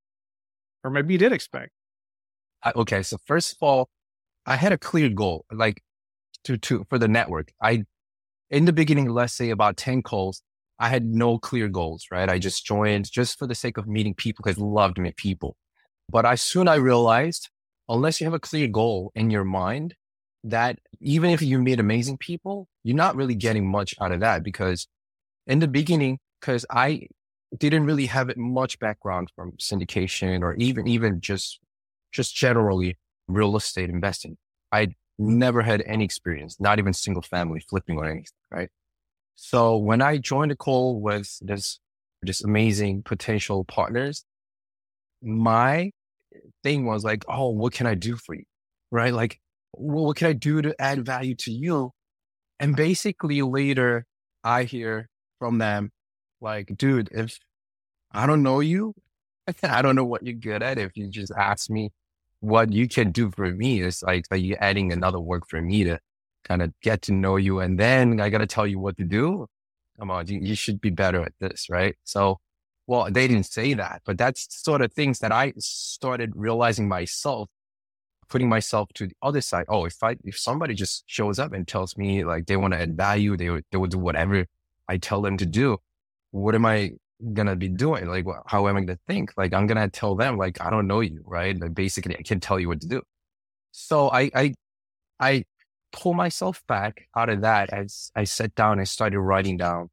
Or 0.83 0.91
maybe 0.91 1.13
you 1.13 1.17
did 1.17 1.33
expect? 1.33 1.71
Okay. 2.75 3.03
So, 3.03 3.17
first 3.25 3.53
of 3.53 3.57
all, 3.62 3.89
I 4.45 4.55
had 4.55 4.71
a 4.71 4.77
clear 4.77 5.09
goal, 5.09 5.45
like 5.51 5.81
to, 6.45 6.57
to, 6.57 6.86
for 6.89 6.98
the 6.98 7.07
network. 7.07 7.51
I, 7.62 7.83
in 8.50 8.65
the 8.65 8.74
beginning, 8.74 9.09
let's 9.09 9.33
say 9.33 9.50
about 9.50 9.77
10 9.77 10.01
calls, 10.01 10.41
I 10.79 10.89
had 10.89 11.05
no 11.05 11.38
clear 11.38 11.67
goals, 11.67 12.05
right? 12.12 12.29
I 12.29 12.39
just 12.39 12.65
joined 12.65 13.12
just 13.12 13.38
for 13.38 13.48
the 13.48 13.55
sake 13.55 13.77
of 13.77 13.88
meeting 13.88 14.13
people 14.13 14.43
because 14.43 14.57
loved 14.57 14.98
meet 14.98 15.17
people. 15.17 15.55
But 16.09 16.25
I 16.25 16.36
soon 16.36 16.67
I 16.67 16.75
realized 16.75 17.50
unless 17.89 18.21
you 18.21 18.25
have 18.25 18.33
a 18.33 18.39
clear 18.39 18.67
goal 18.67 19.12
in 19.15 19.31
your 19.31 19.43
mind, 19.43 19.95
that 20.43 20.79
even 21.01 21.31
if 21.31 21.41
you 21.41 21.59
meet 21.59 21.79
amazing 21.79 22.17
people, 22.17 22.67
you're 22.83 22.95
not 22.95 23.15
really 23.15 23.36
getting 23.36 23.69
much 23.69 23.93
out 24.00 24.12
of 24.13 24.21
that 24.21 24.43
because 24.43 24.88
in 25.48 25.59
the 25.59 25.67
beginning, 25.67 26.19
because 26.39 26.65
I 26.69 27.07
didn't 27.57 27.85
really 27.85 28.05
have 28.05 28.35
much 28.37 28.79
background 28.79 29.31
from 29.35 29.53
syndication 29.53 30.41
or 30.41 30.53
even 30.55 30.87
even 30.87 31.19
just 31.21 31.59
just 32.11 32.35
generally 32.35 32.97
real 33.27 33.55
estate 33.55 33.89
investing. 33.89 34.37
I 34.71 34.89
never 35.17 35.61
had 35.61 35.83
any 35.85 36.05
experience, 36.05 36.57
not 36.59 36.79
even 36.79 36.93
single 36.93 37.21
family 37.21 37.59
flipping 37.69 37.97
or 37.97 38.05
anything, 38.05 38.25
right? 38.51 38.69
So 39.35 39.77
when 39.77 40.01
I 40.01 40.17
joined 40.17 40.51
the 40.51 40.55
call 40.55 40.99
with 41.01 41.37
this 41.41 41.79
this 42.21 42.43
amazing 42.43 43.03
potential 43.03 43.63
partners, 43.65 44.25
my 45.21 45.91
thing 46.63 46.85
was 46.85 47.03
like, 47.03 47.23
oh, 47.27 47.49
what 47.49 47.73
can 47.73 47.87
I 47.87 47.95
do 47.95 48.15
for 48.15 48.35
you? 48.35 48.43
Right? 48.91 49.13
Like, 49.13 49.39
well, 49.73 50.05
what 50.05 50.17
can 50.17 50.27
I 50.27 50.33
do 50.33 50.61
to 50.61 50.75
add 50.79 51.05
value 51.05 51.35
to 51.35 51.51
you? 51.51 51.91
And 52.59 52.75
basically 52.75 53.41
later 53.41 54.05
I 54.43 54.63
hear 54.63 55.07
from 55.39 55.57
them 55.57 55.91
like, 56.41 56.77
dude, 56.77 57.10
if 57.12 57.39
I 58.12 58.25
don't 58.27 58.43
know 58.43 58.60
you, 58.60 58.96
I 59.63 59.81
don't 59.81 59.96
know 59.96 60.05
what 60.05 60.24
you're 60.25 60.34
good 60.34 60.63
at. 60.63 60.77
If 60.77 60.96
you 60.96 61.08
just 61.08 61.31
ask 61.31 61.69
me 61.69 61.91
what 62.39 62.72
you 62.72 62.88
can 62.88 63.12
do 63.12 63.31
for 63.31 63.51
me, 63.51 63.81
it's 63.81 64.03
like, 64.03 64.25
are 64.31 64.38
you 64.38 64.55
adding 64.60 64.91
another 64.91 65.19
work 65.19 65.48
for 65.50 65.62
me 65.62 65.84
to 65.86 66.00
kind 66.50 66.62
of 66.62 66.74
get 66.81 67.01
to 67.03 67.13
know 67.13 67.38
you. 67.38 67.60
And 67.60 67.79
then 67.79 68.19
I 68.19 68.29
got 68.29 68.39
to 68.39 68.48
tell 68.48 68.67
you 68.67 68.79
what 68.79 68.98
to 68.98 69.03
do. 69.03 69.48
Come 70.00 70.12
on, 70.12 70.27
you, 70.27 70.39
you 70.39 70.55
should 70.55 70.81
be 70.81 70.89
better 70.89 71.22
at 71.22 71.34
this. 71.39 71.67
Right. 71.69 71.96
So 72.03 72.39
well, 72.88 73.08
they 73.12 73.27
didn't 73.27 73.46
say 73.46 73.75
that, 73.75 74.01
but 74.03 74.17
that's 74.17 74.48
sort 74.50 74.81
of 74.81 74.91
things 74.91 75.19
that 75.19 75.31
I 75.31 75.53
started 75.60 76.34
realizing 76.36 76.88
myself, 76.88 77.48
putting 78.29 78.50
myself 78.50 78.89
to 78.96 79.05
the 79.08 79.15
other 79.22 79.41
side. 79.41 79.65
Oh, 79.69 79.86
if 79.86 80.01
I, 80.01 80.15
if 80.24 80.39
somebody 80.39 80.74
just 80.74 81.03
shows 81.05 81.38
up 81.38 81.53
and 81.53 81.67
tells 81.67 81.96
me 81.98 82.24
like 82.24 82.48
they 82.48 82.58
want 82.58 82.74
to 82.74 82.81
add 82.81 82.98
value, 82.98 83.38
they 83.38 83.50
they 83.72 83.77
would 83.77 83.91
do 83.91 84.00
whatever 84.00 84.46
I 84.88 84.98
tell 84.98 85.22
them 85.22 85.38
to 85.38 85.46
do. 85.46 85.77
What 86.31 86.55
am 86.55 86.65
I 86.65 86.91
to 87.36 87.55
be 87.55 87.69
doing? 87.69 88.07
Like, 88.07 88.25
how 88.45 88.67
am 88.67 88.77
I 88.77 88.86
to 88.86 88.98
think? 89.07 89.31
Like, 89.38 89.53
I'm 89.53 89.67
to 89.67 89.89
tell 89.89 90.15
them, 90.15 90.38
like, 90.38 90.62
I 90.62 90.69
don't 90.69 90.88
know 90.88 91.01
you, 91.01 91.21
right? 91.25 91.59
Like, 91.59 91.74
basically, 91.74 92.15
I 92.17 92.21
can't 92.21 92.41
tell 92.41 92.59
you 92.59 92.67
what 92.69 92.81
to 92.81 92.88
do. 92.88 93.01
So 93.71 94.09
I, 94.09 94.31
I, 94.33 94.53
I 95.19 95.43
pull 95.91 96.13
myself 96.13 96.62
back 96.67 97.07
out 97.15 97.29
of 97.29 97.41
that 97.41 97.71
as 97.74 98.12
I 98.15 98.24
sat 98.24 98.55
down 98.55 98.79
and 98.79 98.88
started 98.88 99.19
writing 99.19 99.57
down, 99.57 99.89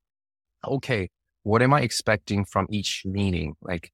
okay, 0.66 1.09
what 1.43 1.62
am 1.62 1.73
I 1.73 1.81
expecting 1.83 2.45
from 2.45 2.66
each 2.71 3.02
meeting? 3.05 3.55
Like, 3.62 3.93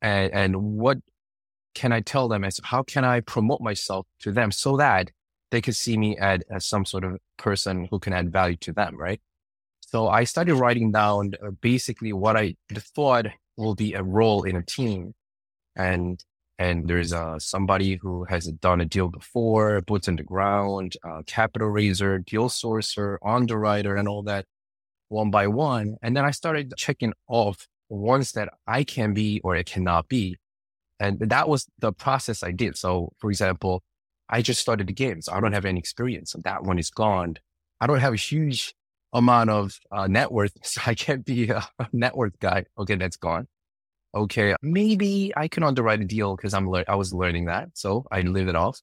and, 0.00 0.32
and 0.32 0.56
what 0.56 0.98
can 1.74 1.92
I 1.92 2.00
tell 2.00 2.28
them 2.28 2.44
as 2.44 2.60
how 2.64 2.82
can 2.82 3.04
I 3.04 3.20
promote 3.20 3.60
myself 3.60 4.06
to 4.20 4.32
them 4.32 4.50
so 4.50 4.76
that 4.76 5.10
they 5.50 5.60
could 5.60 5.76
see 5.76 5.96
me 5.96 6.16
as, 6.16 6.40
as 6.50 6.66
some 6.66 6.84
sort 6.84 7.04
of 7.04 7.18
person 7.38 7.88
who 7.90 7.98
can 7.98 8.12
add 8.12 8.32
value 8.32 8.56
to 8.58 8.72
them, 8.72 8.96
right? 8.96 9.20
So 9.92 10.08
I 10.08 10.24
started 10.24 10.54
writing 10.54 10.90
down 10.90 11.32
uh, 11.44 11.50
basically 11.60 12.14
what 12.14 12.34
I 12.34 12.56
thought 12.72 13.26
will 13.58 13.74
be 13.74 13.92
a 13.92 14.02
role 14.02 14.42
in 14.44 14.56
a 14.56 14.62
team. 14.62 15.12
And, 15.76 16.18
and 16.58 16.88
there's 16.88 17.12
uh, 17.12 17.38
somebody 17.38 17.96
who 17.96 18.24
has 18.24 18.46
done 18.46 18.80
a 18.80 18.86
deal 18.86 19.08
before, 19.08 19.82
boots 19.82 20.08
in 20.08 20.16
the 20.16 20.22
ground, 20.22 20.96
uh, 21.06 21.20
capital 21.26 21.68
raiser, 21.68 22.20
deal 22.20 22.48
sourcer, 22.48 23.18
underwriter, 23.22 23.94
and 23.94 24.08
all 24.08 24.22
that 24.22 24.46
one 25.10 25.30
by 25.30 25.46
one. 25.46 25.96
And 26.00 26.16
then 26.16 26.24
I 26.24 26.30
started 26.30 26.72
checking 26.78 27.12
off 27.28 27.68
ones 27.90 28.32
that 28.32 28.48
I 28.66 28.84
can 28.84 29.12
be 29.12 29.42
or 29.44 29.56
it 29.56 29.66
cannot 29.66 30.08
be. 30.08 30.38
And 31.00 31.18
that 31.20 31.50
was 31.50 31.66
the 31.80 31.92
process 31.92 32.42
I 32.42 32.52
did. 32.52 32.78
So, 32.78 33.12
for 33.18 33.28
example, 33.28 33.82
I 34.30 34.40
just 34.40 34.62
started 34.62 34.86
the 34.86 34.94
game. 34.94 35.20
So 35.20 35.34
I 35.34 35.40
don't 35.40 35.52
have 35.52 35.66
any 35.66 35.78
experience. 35.78 36.32
So 36.32 36.38
that 36.44 36.62
one 36.62 36.78
is 36.78 36.88
gone. 36.88 37.36
I 37.78 37.86
don't 37.86 38.00
have 38.00 38.14
a 38.14 38.16
huge 38.16 38.72
amount 39.12 39.50
of 39.50 39.78
uh, 39.90 40.06
net 40.06 40.32
worth. 40.32 40.52
So 40.64 40.80
I 40.86 40.94
can't 40.94 41.24
be 41.24 41.50
a 41.50 41.66
net 41.92 42.16
worth 42.16 42.38
guy. 42.40 42.64
Okay, 42.78 42.96
that's 42.96 43.16
gone. 43.16 43.48
Okay, 44.14 44.54
maybe 44.62 45.32
I 45.36 45.48
can 45.48 45.62
underwrite 45.62 46.00
a 46.00 46.04
deal 46.04 46.36
because 46.36 46.52
I'm 46.54 46.68
le- 46.68 46.84
I 46.86 46.96
was 46.96 47.14
learning 47.14 47.46
that. 47.46 47.70
So 47.74 48.06
I 48.12 48.22
live 48.22 48.48
it 48.48 48.56
off. 48.56 48.80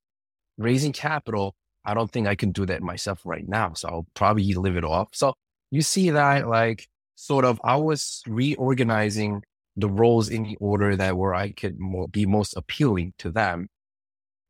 Raising 0.58 0.92
capital, 0.92 1.56
I 1.86 1.94
don't 1.94 2.12
think 2.12 2.28
I 2.28 2.36
can 2.36 2.52
do 2.52 2.66
that 2.66 2.82
myself 2.82 3.22
right 3.26 3.48
now. 3.48 3.74
So 3.74 3.90
I'll 3.90 4.08
probably 4.16 4.54
live 4.56 4.76
it 4.76 4.84
off. 4.84 5.10
So 5.14 5.34
you 5.72 5.82
see 5.82 6.10
that 6.12 6.48
like 6.48 6.88
sort 7.16 7.46
of 7.46 7.60
I 7.64 7.76
was 7.76 8.22
reorganizing 8.28 9.44
the 9.76 9.90
roles 9.90 10.30
in 10.30 10.44
the 10.44 10.58
order 10.58 10.96
that 10.96 11.18
where 11.18 11.36
I 11.36 11.52
could 11.52 11.78
be 12.12 12.26
most 12.26 12.56
appealing 12.58 13.14
to 13.20 13.32
them. 13.32 13.70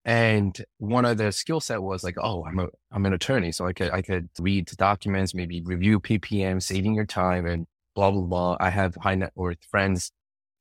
And 0.09 0.59
one 0.79 1.05
of 1.05 1.19
the 1.19 1.31
skill 1.31 1.59
set 1.59 1.83
was 1.83 2.03
like, 2.03 2.15
oh, 2.19 2.43
I'm 2.43 2.57
a 2.59 2.69
I'm 2.91 3.05
an 3.05 3.13
attorney, 3.13 3.51
so 3.51 3.67
I 3.67 3.73
could 3.73 3.91
I 3.91 4.01
could 4.01 4.29
read 4.39 4.65
documents, 4.77 5.35
maybe 5.35 5.61
review 5.61 5.99
PPM, 5.99 6.63
saving 6.63 6.95
your 6.95 7.05
time, 7.05 7.45
and 7.45 7.67
blah 7.95 8.09
blah 8.09 8.21
blah. 8.23 8.57
I 8.59 8.71
have 8.71 8.95
high 8.95 9.13
net 9.15 9.33
worth 9.35 9.63
friends 9.69 10.11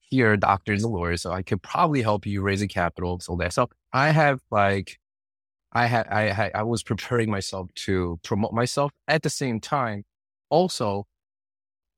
here, 0.00 0.36
doctors 0.36 0.84
and 0.84 0.92
lawyers, 0.92 1.22
so 1.22 1.32
I 1.32 1.42
could 1.42 1.62
probably 1.62 2.02
help 2.02 2.26
you 2.26 2.42
raise 2.42 2.60
a 2.60 2.68
capital. 2.68 3.20
So 3.20 3.36
that 3.36 3.54
so 3.54 3.70
I 3.90 4.10
have 4.10 4.40
like 4.50 4.98
I 5.72 5.86
had 5.86 6.08
I 6.08 6.22
had 6.32 6.52
I 6.54 6.64
was 6.64 6.82
preparing 6.82 7.30
myself 7.30 7.70
to 7.86 8.20
promote 8.24 8.52
myself 8.52 8.92
at 9.08 9.22
the 9.22 9.30
same 9.30 9.60
time 9.60 10.04
also, 10.50 11.06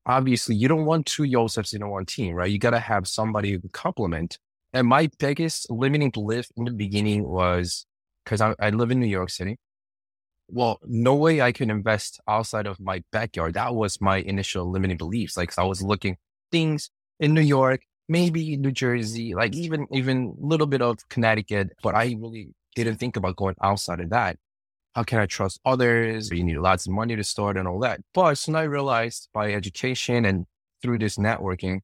obviously, 0.07 0.55
you 0.57 0.69
don't 0.69 0.85
want 0.87 1.07
two 1.07 1.25
Yosefs 1.25 1.75
in 1.75 1.89
one 1.89 2.07
team, 2.07 2.35
right? 2.35 2.51
You 2.51 2.59
got 2.59 2.71
to 2.71 2.81
have 2.81 3.07
somebody 3.09 3.53
who 3.53 3.61
complement. 3.73 4.39
And 4.73 4.87
my 4.87 5.11
biggest 5.19 5.71
limiting 5.71 6.11
belief 6.11 6.49
in 6.57 6.65
the 6.65 6.71
beginning 6.71 7.25
was 7.27 7.87
because 8.25 8.41
I, 8.41 8.55
I 8.61 8.71
live 8.71 8.91
in 8.91 9.01
New 9.01 9.07
York 9.07 9.31
City. 9.31 9.57
Well, 10.49 10.79
no 10.85 11.15
way 11.15 11.41
I 11.41 11.53
can 11.53 11.71
invest 11.71 12.21
outside 12.29 12.67
of 12.67 12.81
my 12.81 13.03
backyard. 13.13 13.55
That 13.55 13.75
was 13.75 14.01
my 14.01 14.19
initial 14.19 14.71
limiting 14.71 14.97
beliefs. 14.97 15.37
Like 15.37 15.57
I 15.59 15.65
was 15.65 15.83
looking 15.83 16.17
things 16.51 16.91
in 17.21 17.35
New 17.35 17.41
York, 17.41 17.83
maybe 18.09 18.57
New 18.57 18.73
Jersey, 18.73 19.35
like 19.35 19.55
even 19.55 19.87
even 19.93 20.35
a 20.41 20.47
little 20.47 20.67
bit 20.67 20.83
of 20.83 21.09
Connecticut, 21.09 21.73
but 21.83 21.95
I 21.95 22.17
really 22.19 22.51
didn't 22.75 22.97
think 22.97 23.17
about 23.17 23.37
going 23.37 23.57
outside 23.63 24.01
of 24.01 24.11
that 24.11 24.39
how 24.95 25.05
can 25.05 25.19
I 25.19 25.27
trust 25.27 25.61
others? 25.65 26.31
You 26.31 26.43
need 26.43 26.59
lots 26.59 26.87
of 26.87 26.93
money 26.93 27.17
to 27.17 27.25
start 27.25 27.57
and 27.57 27.69
all 27.69 27.79
that. 27.81 28.01
But 28.13 28.37
soon 28.37 28.57
I 28.57 28.63
realized 28.63 29.29
by 29.33 29.53
education 29.53 30.25
and 30.25 30.47
through 30.83 30.99
this 30.99 31.17
networking, 31.17 31.81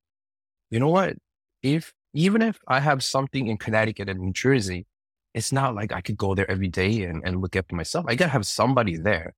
you 0.70 0.80
know 0.80 0.88
what? 0.88 1.16
If 1.62 1.92
even 2.16 2.40
if 2.40 2.58
I 2.66 2.80
have 2.80 3.04
something 3.04 3.46
in 3.46 3.58
Connecticut 3.58 4.08
and 4.08 4.20
New 4.20 4.32
Jersey, 4.32 4.86
it's 5.34 5.52
not 5.52 5.74
like 5.74 5.92
I 5.92 6.00
could 6.00 6.16
go 6.16 6.34
there 6.34 6.50
every 6.50 6.68
day 6.68 7.02
and, 7.02 7.22
and 7.24 7.42
look 7.42 7.54
after 7.54 7.76
myself. 7.76 8.06
I 8.08 8.14
gotta 8.14 8.30
have 8.30 8.46
somebody 8.46 8.96
there. 8.96 9.34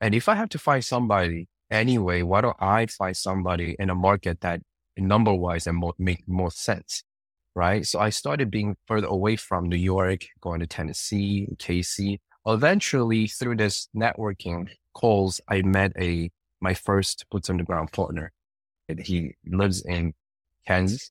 And 0.00 0.14
if 0.14 0.28
I 0.28 0.36
have 0.36 0.48
to 0.50 0.58
find 0.58 0.84
somebody 0.84 1.48
anyway, 1.68 2.22
why 2.22 2.42
don't 2.42 2.56
I 2.60 2.86
find 2.86 3.16
somebody 3.16 3.74
in 3.80 3.90
a 3.90 3.94
market 3.94 4.40
that 4.42 4.60
number 4.96 5.34
wise 5.34 5.66
and 5.66 5.76
more, 5.76 5.94
make 5.98 6.22
more 6.28 6.52
sense? 6.52 7.02
Right. 7.56 7.84
So 7.84 7.98
I 7.98 8.10
started 8.10 8.50
being 8.50 8.76
further 8.86 9.08
away 9.08 9.34
from 9.34 9.68
New 9.68 9.76
York, 9.76 10.26
going 10.40 10.60
to 10.60 10.66
Tennessee, 10.66 11.48
KC, 11.56 12.18
eventually 12.46 13.26
through 13.26 13.56
this 13.56 13.88
networking 13.96 14.68
calls, 14.94 15.40
I 15.48 15.62
met 15.62 15.92
a, 15.98 16.30
my 16.60 16.74
first 16.74 17.24
boots 17.30 17.50
on 17.50 17.56
the 17.56 17.64
ground 17.64 17.90
partner. 17.92 18.32
He 19.02 19.34
lives 19.44 19.84
in 19.84 20.12
Kansas, 20.66 21.10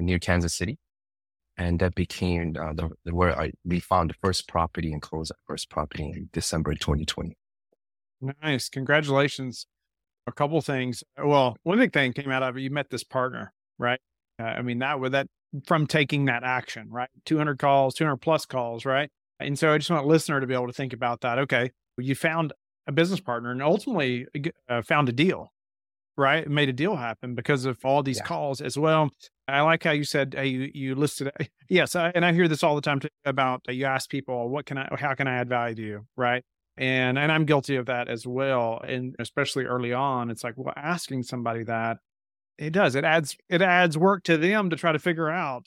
near 0.00 0.18
Kansas 0.18 0.54
City. 0.54 0.78
And 1.58 1.78
that 1.80 1.94
became 1.94 2.56
uh, 2.58 2.72
the, 2.72 2.90
the, 3.04 3.14
where 3.14 3.38
I, 3.38 3.52
we 3.64 3.78
found 3.78 4.10
the 4.10 4.14
first 4.22 4.48
property 4.48 4.92
and 4.92 5.02
closed 5.02 5.30
that 5.30 5.36
first 5.46 5.68
property 5.68 6.04
in 6.04 6.30
December 6.32 6.74
2020. 6.74 7.36
Nice. 8.42 8.68
Congratulations. 8.68 9.66
A 10.26 10.32
couple 10.32 10.60
things. 10.60 11.04
Well, 11.22 11.56
one 11.64 11.78
big 11.78 11.92
thing 11.92 12.12
came 12.12 12.30
out 12.30 12.42
of 12.42 12.56
it. 12.56 12.62
You 12.62 12.70
met 12.70 12.88
this 12.90 13.04
partner, 13.04 13.52
right? 13.78 14.00
Uh, 14.40 14.44
I 14.44 14.62
mean, 14.62 14.78
that 14.78 15.00
with 15.00 15.12
that 15.12 15.26
from 15.66 15.86
taking 15.86 16.26
that 16.26 16.44
action, 16.44 16.88
right? 16.90 17.10
200 17.26 17.58
calls, 17.58 17.94
200 17.94 18.16
plus 18.16 18.46
calls, 18.46 18.84
right? 18.84 19.10
And 19.40 19.58
so 19.58 19.72
I 19.72 19.78
just 19.78 19.90
want 19.90 20.04
a 20.04 20.08
listener 20.08 20.40
to 20.40 20.46
be 20.46 20.54
able 20.54 20.68
to 20.68 20.72
think 20.72 20.92
about 20.92 21.20
that. 21.22 21.38
Okay, 21.40 21.70
you 21.98 22.14
found 22.14 22.52
a 22.86 22.92
business 22.92 23.20
partner 23.20 23.50
and 23.50 23.62
ultimately 23.62 24.26
uh, 24.68 24.82
found 24.82 25.08
a 25.08 25.12
deal, 25.12 25.51
right? 26.16 26.48
Made 26.48 26.68
a 26.68 26.72
deal 26.72 26.96
happen 26.96 27.34
because 27.34 27.64
of 27.64 27.78
all 27.84 28.02
these 28.02 28.18
Yeah. 28.18 28.24
calls 28.26 28.60
as 28.60 28.78
well. 28.78 29.10
I 29.48 29.60
like 29.62 29.82
how 29.82 29.90
you 29.92 30.04
said 30.04 30.34
hey, 30.36 30.46
you 30.46 30.70
you 30.74 30.94
listed 30.94 31.30
yes, 31.68 31.96
I, 31.96 32.10
and 32.14 32.24
I 32.24 32.32
hear 32.32 32.48
this 32.48 32.62
all 32.62 32.74
the 32.74 32.80
time 32.80 33.00
too, 33.00 33.08
about 33.24 33.62
uh, 33.68 33.72
you 33.72 33.84
ask 33.86 34.08
people 34.10 34.48
what 34.48 34.66
can 34.66 34.78
I 34.78 34.88
how 34.98 35.14
can 35.14 35.26
I 35.28 35.36
add 35.36 35.48
value 35.48 35.74
to 35.76 35.82
you, 35.82 36.06
right? 36.16 36.44
And 36.76 37.18
and 37.18 37.30
I'm 37.32 37.44
guilty 37.44 37.76
of 37.76 37.86
that 37.86 38.08
as 38.08 38.26
well, 38.26 38.80
and 38.86 39.14
especially 39.18 39.64
early 39.64 39.92
on, 39.92 40.30
it's 40.30 40.44
like 40.44 40.54
well, 40.56 40.74
asking 40.76 41.24
somebody 41.24 41.64
that 41.64 41.98
it 42.58 42.70
does 42.72 42.94
it 42.96 43.04
adds 43.04 43.36
it 43.50 43.62
adds 43.62 43.98
work 43.98 44.24
to 44.24 44.38
them 44.38 44.70
to 44.70 44.76
try 44.76 44.92
to 44.92 44.98
figure 44.98 45.30
out, 45.30 45.66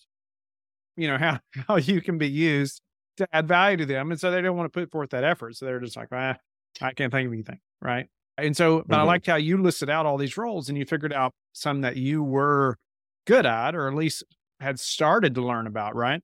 you 0.98 1.08
know 1.08 1.18
how 1.18 1.40
how 1.68 1.78
you 1.78 2.02
can 2.02 2.18
be 2.18 2.30
used 2.30 2.82
to 3.18 3.28
add 3.34 3.48
value 3.48 3.78
to 3.78 3.86
them, 3.86 4.12
and 4.12 4.20
so 4.20 4.32
they 4.32 4.42
don't 4.42 4.58
want 4.58 4.72
to 4.72 4.80
put 4.80 4.92
forth 4.92 5.12
that 5.12 5.24
effort, 5.24 5.56
so 5.56 5.66
they're 5.66 5.80
just 5.80 5.98
like 5.98 6.10
ah, 6.12 6.38
I 6.82 6.94
can't 6.94 7.12
think 7.12 7.28
of 7.28 7.34
anything, 7.34 7.60
right? 7.82 8.08
And 8.38 8.56
so, 8.58 8.84
but 8.88 9.00
I 9.00 9.04
Mhm. 9.04 9.08
liked 9.08 9.27
how 9.27 9.36
you 9.38 9.58
listed 9.62 9.89
out 9.89 10.06
all 10.06 10.18
these 10.18 10.38
roles 10.38 10.68
and 10.70 10.77
you 10.77 10.86
figured 10.86 11.13
out 11.13 11.34
some 11.54 11.82
that 11.82 11.96
you 11.98 12.22
were 12.24 12.77
good 13.25 13.46
at, 13.46 13.75
or 13.75 13.88
at 13.88 13.94
least 13.96 14.24
had 14.60 14.80
started 14.80 15.36
to 15.36 15.42
learn 15.42 15.68
about, 15.68 15.96
right? 15.96 16.22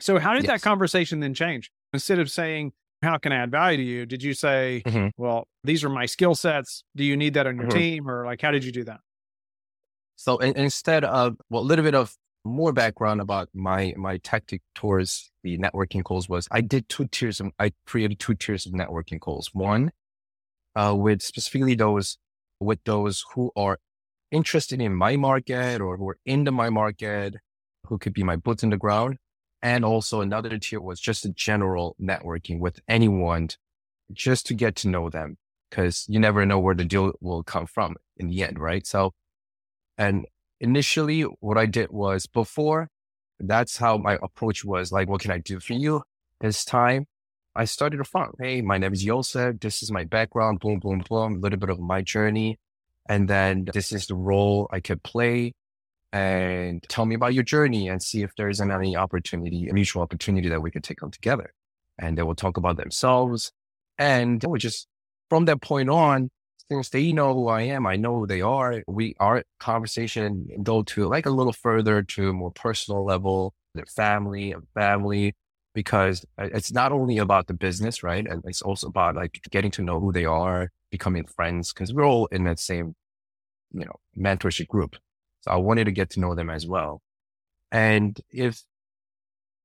So, 0.00 0.18
how 0.18 0.34
did 0.34 0.46
that 0.46 0.62
conversation 0.62 1.20
then 1.20 1.34
change? 1.34 1.70
Instead 1.92 2.18
of 2.18 2.30
saying, 2.30 2.72
How 3.02 3.18
can 3.18 3.32
I 3.32 3.36
add 3.36 3.50
value 3.50 3.76
to 3.78 3.82
you? 3.84 4.06
Did 4.06 4.22
you 4.22 4.34
say, 4.34 4.86
Mhm. 4.86 5.12
Well, 5.18 5.48
these 5.64 5.84
are 5.84 5.90
my 5.90 6.06
skill 6.06 6.34
sets. 6.34 6.84
Do 6.96 7.04
you 7.04 7.16
need 7.16 7.34
that 7.34 7.46
on 7.46 7.58
your 7.58 7.66
Mhm. 7.66 7.70
team? 7.70 8.08
Or 8.08 8.24
like, 8.26 8.40
how 8.42 8.50
did 8.50 8.64
you 8.64 8.72
do 8.72 8.84
that? 8.84 9.00
So 10.16 10.38
in, 10.38 10.56
instead 10.56 11.04
of 11.04 11.36
well, 11.50 11.62
a 11.62 11.64
little 11.64 11.84
bit 11.84 11.94
of 11.94 12.16
more 12.44 12.72
background 12.72 13.20
about 13.20 13.48
my 13.54 13.92
my 13.96 14.18
tactic 14.18 14.62
towards 14.74 15.30
the 15.42 15.58
networking 15.58 16.04
calls 16.04 16.28
was 16.28 16.48
I 16.50 16.60
did 16.60 16.88
two 16.88 17.06
tiers 17.08 17.40
of 17.40 17.50
I 17.58 17.72
created 17.86 18.18
two 18.18 18.34
tiers 18.34 18.66
of 18.66 18.72
networking 18.72 19.20
calls. 19.20 19.50
One, 19.52 19.90
uh, 20.76 20.94
with 20.94 21.22
specifically 21.22 21.74
those 21.74 22.18
with 22.60 22.78
those 22.84 23.24
who 23.34 23.50
are 23.56 23.78
interested 24.30 24.80
in 24.80 24.94
my 24.94 25.16
market 25.16 25.80
or 25.80 25.96
who 25.96 26.08
are 26.08 26.18
in 26.24 26.44
the 26.44 26.52
my 26.52 26.70
market, 26.70 27.34
who 27.86 27.98
could 27.98 28.12
be 28.12 28.22
my 28.22 28.36
boots 28.36 28.62
in 28.62 28.70
the 28.70 28.76
ground. 28.76 29.18
And 29.62 29.84
also 29.84 30.20
another 30.20 30.58
tier 30.58 30.80
was 30.80 31.00
just 31.00 31.24
a 31.24 31.30
general 31.30 31.96
networking 32.00 32.60
with 32.60 32.80
anyone 32.88 33.48
just 34.12 34.46
to 34.46 34.54
get 34.54 34.76
to 34.76 34.88
know 34.88 35.10
them 35.10 35.38
because 35.70 36.04
you 36.08 36.20
never 36.20 36.46
know 36.46 36.58
where 36.60 36.74
the 36.74 36.84
deal 36.84 37.12
will 37.20 37.42
come 37.42 37.66
from 37.66 37.96
in 38.16 38.28
the 38.28 38.44
end, 38.44 38.58
right? 38.58 38.86
So, 38.86 39.12
and 39.98 40.26
initially 40.60 41.22
what 41.22 41.58
I 41.58 41.66
did 41.66 41.90
was 41.90 42.26
before 42.26 42.88
that's 43.40 43.76
how 43.76 43.98
my 43.98 44.18
approach 44.22 44.64
was 44.64 44.92
like, 44.92 45.08
what 45.08 45.20
can 45.20 45.30
I 45.30 45.38
do 45.38 45.60
for 45.60 45.74
you 45.74 46.02
this 46.40 46.64
time? 46.64 47.06
I 47.56 47.64
started 47.64 48.00
a 48.00 48.04
front. 48.04 48.34
Hey, 48.38 48.60
my 48.60 48.76
name 48.76 48.92
is 48.92 49.02
Yosef. 49.02 49.60
This 49.60 49.82
is 49.82 49.90
my 49.90 50.04
background. 50.04 50.60
Boom, 50.60 50.78
boom, 50.78 51.02
boom. 51.08 51.36
A 51.36 51.38
little 51.38 51.58
bit 51.58 51.70
of 51.70 51.80
my 51.80 52.02
journey. 52.02 52.58
And 53.08 53.28
then 53.28 53.66
this 53.72 53.92
is 53.92 54.06
the 54.06 54.14
role 54.14 54.68
I 54.70 54.80
could 54.80 55.02
play 55.02 55.54
and 56.12 56.84
tell 56.90 57.06
me 57.06 57.14
about 57.14 57.32
your 57.32 57.44
journey 57.44 57.88
and 57.88 58.02
see 58.02 58.22
if 58.22 58.30
there 58.36 58.50
isn't 58.50 58.70
any 58.70 58.94
opportunity, 58.94 59.68
a 59.68 59.72
mutual 59.72 60.02
opportunity 60.02 60.50
that 60.50 60.60
we 60.60 60.70
could 60.70 60.84
take 60.84 61.02
on 61.02 61.10
together. 61.10 61.50
And 61.98 62.18
they 62.18 62.22
will 62.22 62.34
talk 62.34 62.58
about 62.58 62.76
themselves. 62.76 63.52
And 63.96 64.44
we 64.44 64.58
just, 64.58 64.86
from 65.30 65.46
that 65.46 65.62
point 65.62 65.88
on, 65.88 66.30
since 66.70 66.90
they 66.90 67.12
know 67.12 67.32
who 67.32 67.48
I 67.48 67.62
am, 67.62 67.86
I 67.86 67.96
know 67.96 68.18
who 68.18 68.26
they 68.26 68.42
are. 68.42 68.82
We, 68.86 69.14
our 69.18 69.44
conversation 69.60 70.46
go 70.62 70.82
to 70.82 71.06
like 71.06 71.24
a 71.24 71.30
little 71.30 71.54
further 71.54 72.02
to 72.02 72.28
a 72.28 72.32
more 72.34 72.50
personal 72.50 73.02
level, 73.02 73.54
their 73.74 73.86
family, 73.86 74.54
family, 74.74 75.34
because 75.76 76.24
uh, 76.38 76.48
it's 76.54 76.72
not 76.72 76.90
only 76.90 77.18
about 77.18 77.48
the 77.48 77.52
business, 77.52 78.02
right? 78.02 78.26
And 78.26 78.42
it's 78.46 78.62
also 78.62 78.86
about 78.86 79.14
like 79.14 79.38
getting 79.50 79.70
to 79.72 79.82
know 79.82 80.00
who 80.00 80.10
they 80.10 80.24
are, 80.24 80.70
becoming 80.90 81.26
friends, 81.26 81.70
because 81.70 81.92
we're 81.92 82.06
all 82.06 82.24
in 82.32 82.44
that 82.44 82.58
same, 82.58 82.96
you 83.72 83.84
know, 83.84 83.96
mentorship 84.18 84.68
group. 84.68 84.96
So 85.42 85.50
I 85.50 85.56
wanted 85.56 85.84
to 85.84 85.92
get 85.92 86.08
to 86.12 86.20
know 86.20 86.34
them 86.34 86.48
as 86.48 86.66
well. 86.66 87.02
And 87.70 88.18
if 88.30 88.62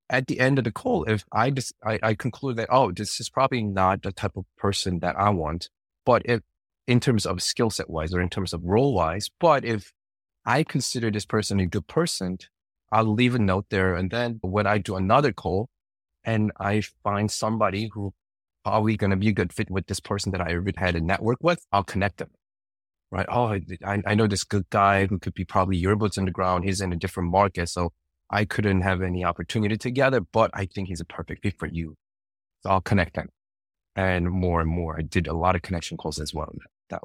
at 0.10 0.28
the 0.28 0.42
end 0.42 0.58
of 0.58 0.66
the 0.66 0.72
call, 0.74 1.06
if 1.06 1.24
I 1.32 1.50
just, 1.50 1.74
I, 1.82 1.98
I 2.04 2.14
conclude 2.14 2.58
that, 2.58 2.68
oh, 2.70 2.92
this 2.92 3.22
is 3.22 3.30
probably 3.30 3.64
not 3.64 4.02
the 4.02 4.12
type 4.12 4.36
of 4.36 4.44
person 4.58 5.00
that 5.00 5.18
I 5.18 5.30
want, 5.30 5.70
but 6.06 6.24
if 6.26 6.42
in 6.88 7.00
terms 7.00 7.26
of 7.26 7.42
skill 7.42 7.70
set 7.70 7.90
wise 7.90 8.14
or 8.14 8.20
in 8.20 8.30
terms 8.30 8.52
of 8.52 8.66
role 8.66 8.94
wise, 8.94 9.30
but 9.40 9.64
if 9.64 9.94
I 10.46 10.64
consider 10.64 11.10
this 11.10 11.26
person 11.26 11.62
a 11.62 11.68
good 11.68 11.88
person, 11.88 12.40
I'll 12.92 13.14
leave 13.14 13.34
a 13.34 13.40
note 13.40 13.68
there. 13.70 13.96
And 13.96 14.12
then 14.12 14.40
when 14.42 14.68
I 14.68 14.78
do 14.78 14.98
another 14.98 15.32
call 15.32 15.70
and 16.24 16.52
I 16.60 16.82
find 17.04 17.32
somebody 17.32 17.90
who 17.94 18.14
probably 18.64 18.98
going 18.98 19.12
to 19.12 19.18
be 19.18 19.30
a 19.30 19.34
good 19.34 19.54
fit 19.54 19.70
with 19.72 19.88
this 19.88 20.00
person 20.00 20.32
that 20.32 20.42
I 20.42 20.54
already 20.54 20.78
had 20.78 20.96
a 20.96 21.02
network 21.02 21.40
with, 21.42 21.66
I'll 21.72 21.84
connect 21.84 22.18
them. 22.18 22.30
Right. 23.12 23.26
Oh, 23.28 23.58
I, 23.86 24.02
I 24.06 24.16
know 24.16 24.28
this 24.28 24.46
good 24.46 24.70
guy 24.70 25.06
who 25.06 25.20
could 25.20 25.34
be 25.34 25.44
probably 25.44 25.78
your 25.78 25.96
boots 25.98 26.18
on 26.18 26.26
the 26.26 26.32
ground. 26.32 26.64
He's 26.64 26.80
in 26.80 26.94
a 26.94 26.96
different 26.96 27.30
market. 27.30 27.68
So 27.68 27.92
I 28.30 28.46
couldn't 28.46 28.82
have 28.82 29.02
any 29.02 29.26
opportunity 29.26 29.78
together, 29.78 30.22
but 30.22 30.50
I 30.54 30.66
think 30.66 30.88
he's 30.88 31.02
a 31.02 31.06
perfect 31.06 31.44
fit 31.44 31.60
for 31.60 31.68
you. 31.68 31.96
So 32.62 32.70
I'll 32.70 32.82
connect 32.82 33.16
them. 33.16 33.28
And 33.96 34.32
more 34.32 34.62
and 34.62 34.70
more, 34.70 34.98
I 34.98 35.02
did 35.02 35.28
a 35.28 35.34
lot 35.34 35.56
of 35.56 35.62
connection 35.62 35.98
calls 35.98 36.20
as 36.22 36.34
well. 36.34 36.54
That, 36.90 37.02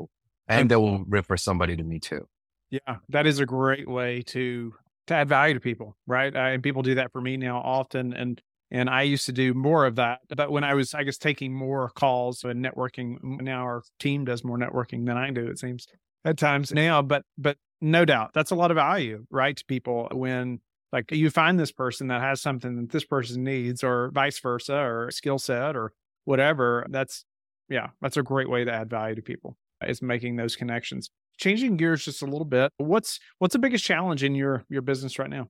and 0.47 0.71
they 0.71 0.77
will 0.77 1.05
refer 1.05 1.37
somebody 1.37 1.77
to 1.77 1.83
me 1.83 1.99
too. 1.99 2.29
Yeah, 2.71 2.99
that 3.09 3.27
is 3.27 3.41
a 3.41 3.47
great 3.47 3.89
way 3.89 4.23
to 4.27 4.75
to 5.09 5.15
add 5.15 5.29
value 5.29 5.55
to 5.55 5.61
people, 5.61 5.97
right? 6.07 6.35
Uh, 6.35 6.39
and 6.39 6.63
people 6.63 6.83
do 6.83 6.97
that 6.97 7.13
for 7.13 7.21
me 7.21 7.37
now 7.37 7.59
often, 7.59 8.13
and 8.13 8.41
and 8.71 8.91
I 8.91 9.03
used 9.03 9.27
to 9.27 9.33
do 9.33 9.55
more 9.55 9.87
of 9.87 9.97
that. 9.97 10.21
But 10.29 10.51
when 10.51 10.65
I 10.65 10.75
was, 10.75 10.95
I 10.95 11.05
guess, 11.05 11.19
taking 11.19 11.55
more 11.55 11.91
calls 11.91 12.45
and 12.45 12.65
networking, 12.65 13.19
now 13.23 13.63
our 13.63 13.83
team 13.99 14.25
does 14.25 14.45
more 14.45 14.59
networking 14.59 15.07
than 15.07 15.17
I 15.17 15.31
do. 15.31 15.47
It 15.47 15.59
seems 15.59 15.87
at 16.25 16.37
times 16.37 16.73
now, 16.73 17.03
but 17.03 17.25
but 17.39 17.57
no 17.81 18.05
doubt 18.05 18.31
that's 18.35 18.51
a 18.51 18.57
lot 18.57 18.71
of 18.71 18.77
value, 18.77 19.27
right, 19.31 19.57
to 19.57 19.65
people 19.67 20.09
when 20.13 20.61
like 20.93 21.11
you 21.13 21.31
find 21.31 21.59
this 21.59 21.73
person 21.73 22.09
that 22.09 22.21
has 22.21 22.41
something 22.41 22.77
that 22.77 22.91
this 22.91 23.05
person 23.05 23.45
needs, 23.45 23.85
or 23.85 24.11
vice 24.13 24.39
versa, 24.41 24.77
or 24.77 25.11
skill 25.11 25.39
set, 25.39 25.77
or 25.77 25.93
whatever. 26.25 26.87
That's 26.91 27.25
yeah, 27.69 27.89
that's 28.01 28.17
a 28.17 28.23
great 28.23 28.49
way 28.49 28.65
to 28.65 28.73
add 28.73 28.91
value 28.91 29.15
to 29.15 29.23
people. 29.23 29.57
Is 29.87 30.01
making 30.01 30.37
those 30.37 30.57
connections 30.57 31.11
changing 31.39 31.77
gears 31.77 32.05
just 32.05 32.23
a 32.23 32.27
little 32.27 32.45
bit 32.45 32.73
what's 32.79 33.21
what's 33.39 33.53
the 33.53 33.59
biggest 33.59 33.85
challenge 33.85 34.25
in 34.25 34.35
your 34.35 34.65
your 34.69 34.83
business 34.83 35.19
right 35.19 35.31
now 35.31 35.49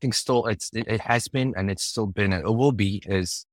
think 0.00 0.14
still 0.14 0.46
it's 0.46 0.70
it, 0.74 0.86
it 0.88 1.00
has 1.00 1.28
been 1.28 1.54
and 1.56 1.70
it's 1.70 1.84
still 1.84 2.06
been 2.06 2.32
and 2.32 2.44
it 2.44 2.50
will 2.50 2.72
be 2.72 3.02
is 3.06 3.46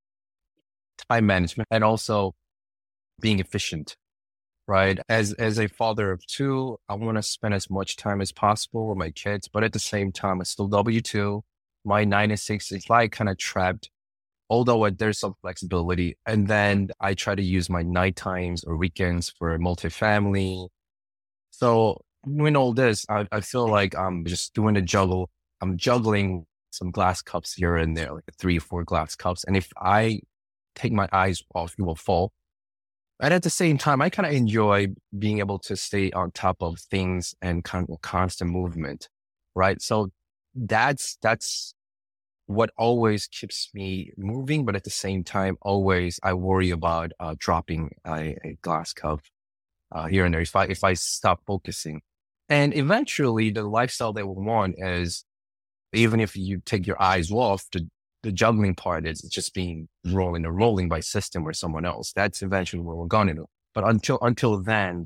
time 1.10 1.26
management 1.26 1.68
and 1.72 1.84
also 1.84 2.36
being 3.22 3.40
efficient. 3.40 3.96
Right. 4.68 5.00
As 5.08 5.32
as 5.34 5.60
a 5.60 5.68
father 5.68 6.12
of 6.12 6.26
two, 6.26 6.78
I 6.90 6.96
want 6.96 7.18
to 7.18 7.24
spend 7.24 7.54
as 7.54 7.70
much 7.70 7.96
time 7.96 8.20
as 8.20 8.34
possible 8.34 8.90
with 8.90 8.98
my 8.98 9.12
kids, 9.12 9.48
but 9.48 9.64
at 9.64 9.72
the 9.72 9.80
same 9.80 10.12
time, 10.12 10.42
it's 10.42 10.50
still 10.50 10.68
W 10.68 11.00
two. 11.02 11.44
My 11.86 12.04
nine 12.04 12.32
and 12.32 12.40
six 12.40 12.72
is 12.74 12.90
like 12.90 13.14
kind 13.14 13.30
of 13.30 13.38
trapped, 13.38 13.90
although 14.50 14.90
there's 14.90 15.20
some 15.20 15.36
flexibility. 15.42 16.18
And 16.26 16.48
then 16.50 16.90
I 17.00 17.14
try 17.14 17.34
to 17.36 17.42
use 17.42 17.70
my 17.70 17.82
night 17.82 18.18
times 18.18 18.66
or 18.66 18.76
weekends 18.76 19.30
for 19.40 19.58
multifamily. 19.58 20.68
So 21.52 22.02
doing 22.26 22.58
all 22.58 22.74
this, 22.74 23.06
I, 23.10 23.26
I 23.32 23.40
feel 23.40 23.70
like 23.70 23.96
I'm 23.96 24.26
just 24.26 24.54
doing 24.54 24.76
a 24.76 24.82
juggle 24.82 25.30
I'm 25.62 25.78
juggling 25.78 26.46
some 26.72 26.92
glass 26.92 27.22
cups 27.22 27.54
here 27.54 27.76
and 27.76 27.96
there, 27.98 28.14
like 28.14 28.24
three 28.38 28.58
or 28.58 28.62
four 28.62 28.84
glass 28.84 29.16
cups. 29.16 29.44
And 29.44 29.58
if 29.58 29.72
I 29.78 30.22
take 30.76 30.92
my 30.92 31.08
eyes 31.12 31.44
off, 31.54 31.76
it 31.78 31.84
will 31.84 31.96
fall. 31.96 32.32
And 33.20 33.34
at 33.34 33.42
the 33.42 33.50
same 33.50 33.78
time, 33.80 34.02
I 34.02 34.10
kind 34.10 34.28
of 34.28 34.34
enjoy 34.34 34.88
being 35.18 35.40
able 35.40 35.58
to 35.60 35.76
stay 35.76 36.12
on 36.12 36.32
top 36.32 36.62
of 36.62 36.80
things 36.80 37.34
and 37.42 37.64
kind 37.64 37.88
of 37.90 38.02
constant 38.02 38.52
movement. 38.52 39.10
Right. 39.56 39.82
So 39.82 40.12
that's, 40.54 41.18
that's 41.22 41.74
what 42.46 42.70
always 42.78 43.26
keeps 43.26 43.70
me 43.74 44.12
moving. 44.18 44.66
But 44.66 44.76
at 44.76 44.84
the 44.84 44.92
same 44.92 45.24
time, 45.24 45.58
always 45.64 46.20
I 46.22 46.34
worry 46.34 46.70
about 46.70 47.12
uh, 47.20 47.34
dropping 47.40 47.96
a, 48.06 48.38
a 48.44 48.58
glass 48.62 48.94
cup 48.94 49.22
uh, 49.92 50.06
here 50.06 50.26
and 50.26 50.34
there 50.34 50.42
if 50.42 50.56
I, 50.56 50.66
if 50.66 50.84
I 50.84 50.94
stop 50.94 51.42
focusing. 51.48 52.02
And 52.50 52.76
eventually 52.76 53.50
the 53.50 53.64
lifestyle 53.64 54.14
that 54.14 54.28
we 54.28 54.44
want 54.44 54.76
is 54.78 55.26
even 55.94 56.20
if 56.20 56.36
you 56.36 56.62
take 56.66 56.86
your 56.88 57.02
eyes 57.02 57.32
off, 57.32 57.66
the, 57.72 57.88
the 58.24 58.32
juggling 58.32 58.76
part 58.76 59.06
is 59.08 59.22
just 59.22 59.54
being 59.54 59.88
rolling 60.06 60.46
or 60.46 60.52
rolling 60.52 60.90
by 60.90 61.00
system 61.00 61.48
or 61.48 61.54
someone 61.54 61.86
else. 61.86 62.14
That's 62.14 62.42
eventually 62.42 62.82
where 62.82 62.96
we're 62.96 63.06
going 63.06 63.36
to. 63.36 63.46
But 63.74 63.88
until 63.88 64.18
until 64.22 64.62
then, 64.62 65.06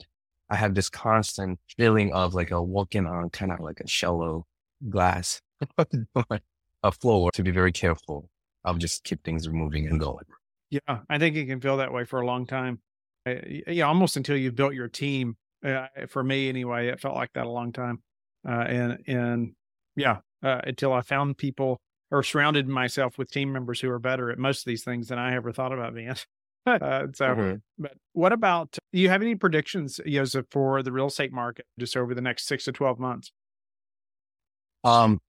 I 0.49 0.55
have 0.55 0.75
this 0.75 0.89
constant 0.89 1.59
feeling 1.77 2.13
of 2.13 2.33
like 2.33 2.51
a 2.51 2.61
walking 2.61 3.05
on 3.05 3.29
kind 3.29 3.51
of 3.51 3.59
like 3.59 3.79
a 3.79 3.87
shallow 3.87 4.45
glass, 4.89 5.41
a 6.83 6.91
floor 6.91 7.31
to 7.33 7.43
be 7.43 7.51
very 7.51 7.71
careful. 7.71 8.29
I'll 8.63 8.75
just 8.75 9.03
keep 9.03 9.23
things 9.23 9.47
moving 9.49 9.87
and 9.87 9.99
going. 9.99 10.25
yeah 10.69 10.99
i 11.09 11.17
think 11.19 11.35
you 11.35 11.45
can 11.45 11.59
feel 11.59 11.77
that 11.77 11.91
way 11.93 12.05
for 12.05 12.21
a 12.21 12.25
long 12.25 12.45
time 12.47 12.79
uh, 13.27 13.35
yeah 13.67 13.85
almost 13.85 14.17
until 14.17 14.37
you've 14.37 14.55
built 14.55 14.73
your 14.73 14.87
team 14.87 15.35
uh, 15.65 15.87
for 16.07 16.23
me 16.23 16.49
anyway 16.49 16.87
it 16.87 16.99
felt 16.99 17.15
like 17.15 17.31
that 17.33 17.45
a 17.45 17.49
long 17.49 17.71
time 17.71 18.01
uh, 18.47 18.51
and 18.67 18.97
and 19.07 19.53
yeah 19.95 20.17
uh, 20.43 20.61
until 20.65 20.93
i 20.93 21.01
found 21.01 21.37
people 21.37 21.79
or 22.09 22.23
surrounded 22.23 22.67
myself 22.67 23.17
with 23.17 23.31
team 23.31 23.51
members 23.53 23.79
who 23.79 23.89
are 23.89 23.99
better 23.99 24.29
at 24.31 24.37
most 24.37 24.59
of 24.59 24.65
these 24.65 24.83
things 24.83 25.07
than 25.07 25.19
i 25.19 25.35
ever 25.35 25.51
thought 25.51 25.71
about 25.71 25.93
being 25.93 26.09
uh, 26.67 27.07
so, 27.13 27.25
Mhm. 27.25 27.61
but 27.79 27.93
what 28.13 28.31
about, 28.31 28.77
do 28.93 28.99
you 28.99 29.09
have 29.09 29.23
any 29.23 29.33
predictions, 29.33 29.99
Joseph, 30.05 30.45
for 30.51 30.83
the 30.83 30.91
real 30.91 31.07
estate 31.07 31.33
market 31.33 31.65
just 31.79 31.97
over 31.97 32.13
the 32.13 32.21
next 32.21 32.45
six 32.45 32.65
to 32.65 32.71
12 32.71 32.99
months? 32.99 33.31
Um, 34.83 35.19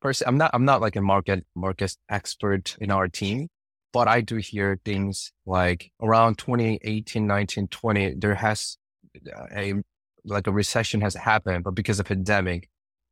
first, 0.00 0.22
I'm 0.26 0.38
not 0.38 0.50
I'm 0.54 0.64
not 0.64 0.80
like 0.80 0.96
a 0.96 1.02
market 1.02 1.46
market 1.54 1.96
expert 2.08 2.76
in 2.80 2.90
our 2.90 3.08
team, 3.08 3.48
but 3.92 4.08
I 4.08 4.20
do 4.20 4.36
hear 4.36 4.78
things 4.84 5.32
like 5.46 5.90
around 6.00 6.38
2018, 6.38 7.26
19, 7.26 7.68
20, 7.68 8.14
there 8.14 8.34
has 8.34 8.78
uh, 9.30 9.46
a 9.54 9.74
like 10.24 10.46
a 10.46 10.52
recession 10.52 11.00
has 11.00 11.14
happened, 11.14 11.64
but 11.64 11.74
because 11.74 12.00
of 12.00 12.06
pandemic, 12.06 12.68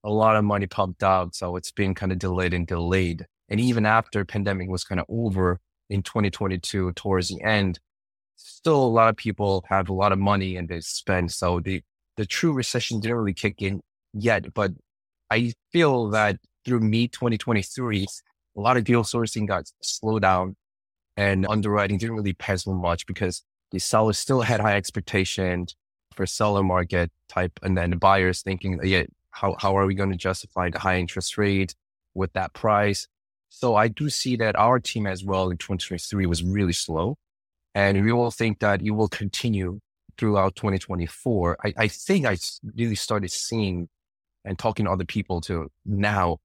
a 0.06 0.10
lot 0.10 0.36
of 0.36 0.44
money 0.44 0.66
pumped 0.66 1.02
out, 1.02 1.34
so 1.34 1.56
it's 1.56 1.72
been 1.72 1.94
kind 1.94 2.12
of 2.12 2.18
delayed 2.18 2.54
and 2.54 2.66
delayed. 2.66 3.26
And 3.48 3.60
even 3.60 3.84
after 3.84 4.24
pandemic 4.24 4.68
was 4.68 4.84
kind 4.84 5.00
of 5.00 5.06
over 5.08 5.60
in 5.90 6.02
2022, 6.02 6.92
towards 6.92 7.28
the 7.28 7.42
end, 7.42 7.80
still 8.36 8.82
a 8.84 8.86
lot 8.86 9.08
of 9.08 9.16
people 9.16 9.64
have 9.68 9.88
a 9.88 9.92
lot 9.92 10.12
of 10.12 10.18
money 10.18 10.56
and 10.56 10.68
they 10.68 10.80
spend. 10.80 11.32
So 11.32 11.60
the 11.60 11.82
the 12.16 12.24
true 12.24 12.52
recession 12.52 13.00
didn't 13.00 13.16
really 13.16 13.34
kick 13.34 13.60
in 13.60 13.80
yet, 14.14 14.54
but 14.54 14.72
I 15.30 15.52
feel 15.72 16.08
that 16.10 16.38
through 16.64 16.80
me 16.80 17.08
2023, 17.08 18.06
a 18.56 18.60
lot 18.60 18.76
of 18.76 18.84
deal 18.84 19.02
sourcing 19.02 19.46
got 19.46 19.64
slowed 19.82 20.22
down 20.22 20.56
and 21.16 21.46
underwriting 21.48 21.98
didn't 21.98 22.16
really 22.16 22.36
so 22.56 22.72
much 22.72 23.06
because 23.06 23.42
the 23.72 23.78
sellers 23.78 24.18
still 24.18 24.42
had 24.42 24.60
high 24.60 24.76
expectations 24.76 25.74
for 26.14 26.26
seller 26.26 26.62
market 26.62 27.10
type. 27.28 27.52
And 27.62 27.76
then 27.76 27.90
the 27.90 27.96
buyers 27.96 28.42
thinking, 28.42 28.80
yeah, 28.82 29.04
how, 29.36 29.54
how 29.58 29.76
are 29.76 29.86
we 29.86 29.94
going 29.94 30.10
to 30.10 30.16
justify 30.16 30.70
the 30.70 30.78
high 30.78 30.98
interest 30.98 31.36
rate 31.36 31.74
with 32.14 32.32
that 32.32 32.54
price? 32.54 33.06
So 33.50 33.76
I 33.76 33.88
do 33.88 34.08
see 34.08 34.36
that 34.36 34.56
our 34.56 34.80
team 34.80 35.06
as 35.06 35.24
well 35.24 35.50
in 35.50 35.58
2023 35.58 36.24
was 36.26 36.42
really 36.42 36.72
slow. 36.72 37.18
And 37.74 38.02
we 38.02 38.10
all 38.12 38.30
think 38.30 38.60
that 38.60 38.80
it 38.80 38.92
will 38.92 39.08
continue 39.08 39.80
throughout 40.16 40.56
2024. 40.56 41.58
I, 41.62 41.74
I 41.76 41.88
think 41.88 42.24
I 42.24 42.38
really 42.74 42.94
started 42.94 43.30
seeing 43.30 43.88
and 44.44 44.58
talking 44.58 44.86
to 44.86 44.90
other 44.92 45.04
people 45.04 45.42
too 45.42 45.70
now 45.84 46.38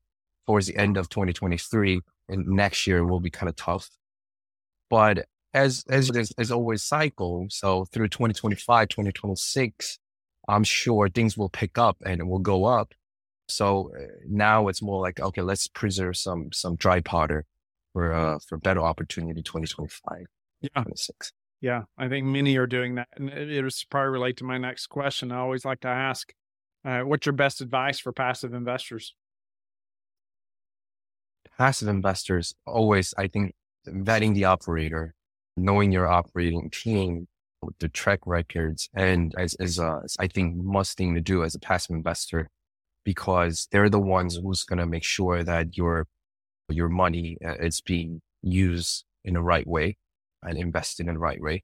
towards 0.46 0.68
the 0.68 0.76
end 0.76 0.98
of 0.98 1.08
2023 1.08 2.02
and 2.28 2.48
next 2.48 2.88
year 2.88 3.06
will 3.06 3.22
be 3.22 3.30
kind 3.30 3.48
of 3.48 3.56
tough. 3.56 3.90
But 4.90 5.26
as, 5.54 5.86
as 5.90 6.10
there's 6.10 6.52
always 6.52 6.84
cycle. 6.84 7.46
So 7.50 7.86
through 7.86 8.10
2025, 8.10 8.90
2026, 8.90 10.00
I'm 10.48 10.64
sure 10.64 11.10
things 11.10 11.38
will 11.38 11.50
pick 11.50 11.78
up 11.78 11.98
and 12.06 12.20
it 12.20 12.26
will 12.26 12.40
go 12.40 12.66
up. 12.66 12.94
So 13.48 13.92
uh, 13.98 14.06
now 14.28 14.68
it's 14.68 14.82
more 14.82 15.02
like, 15.02 15.20
okay, 15.20 15.42
let's 15.42 15.68
preserve 15.68 16.18
some, 16.18 16.52
some 16.52 16.76
dry 16.76 17.02
powder 17.02 17.46
for, 17.94 18.14
uh, 18.14 18.40
for 18.48 18.58
better 18.58 18.82
opportunity 18.82 19.42
2025, 19.42 20.26
Yeah. 20.62 20.84
26. 20.84 21.34
Yeah, 21.60 21.84
I 21.98 22.08
think 22.08 22.26
many 22.26 22.58
are 22.58 22.66
doing 22.66 22.96
that. 22.96 23.10
And 23.16 23.30
it, 23.30 23.52
it 23.52 23.64
was 23.64 23.84
probably 23.84 24.10
relate 24.10 24.38
to 24.38 24.44
my 24.44 24.58
next 24.58 24.88
question. 24.88 25.32
I 25.32 25.38
always 25.38 25.64
like 25.66 25.82
to 25.82 25.90
ask, 25.90 26.34
uh, 26.84 27.02
what's 27.02 27.26
your 27.26 27.34
best 27.34 27.62
advice 27.62 28.00
for 28.00 28.12
passive 28.12 28.54
investors? 28.54 29.14
passive 31.58 31.88
investors 31.88 32.56
always, 32.66 33.14
I 33.18 33.28
think, 33.28 33.54
vetting 33.88 34.34
the 34.34 34.46
operator, 34.46 35.14
knowing 35.58 35.92
your 35.92 36.08
operating 36.08 36.72
team, 36.72 37.28
the 37.80 37.90
track 37.90 38.20
records, 38.26 38.90
and 38.94 39.34
as, 39.38 39.54
as, 39.56 39.80
uh, 39.80 40.00
as 40.04 40.16
I 40.20 40.28
think 40.28 40.56
must 40.56 40.98
thing 40.98 41.16
to 41.16 41.22
do 41.22 41.44
as 41.44 41.56
a 41.56 41.60
passive 41.60 41.96
investor, 41.96 42.50
because 43.04 43.68
they're 43.72 43.90
the 43.90 44.00
ones 44.00 44.38
who's 44.38 44.64
going 44.64 44.80
to 44.80 44.86
make 44.86 45.04
sure 45.04 45.44
that 45.44 45.78
your, 45.78 46.08
your 46.70 46.90
money 46.90 47.38
uh, 47.46 47.56
is 47.56 47.82
being 47.82 48.22
used 48.42 49.06
in 49.24 49.36
the 49.36 49.42
right 49.42 49.68
way 49.68 49.98
and 50.44 50.58
invested 50.58 51.08
in 51.08 51.14
the 51.14 51.20
right 51.20 51.42
way. 51.42 51.64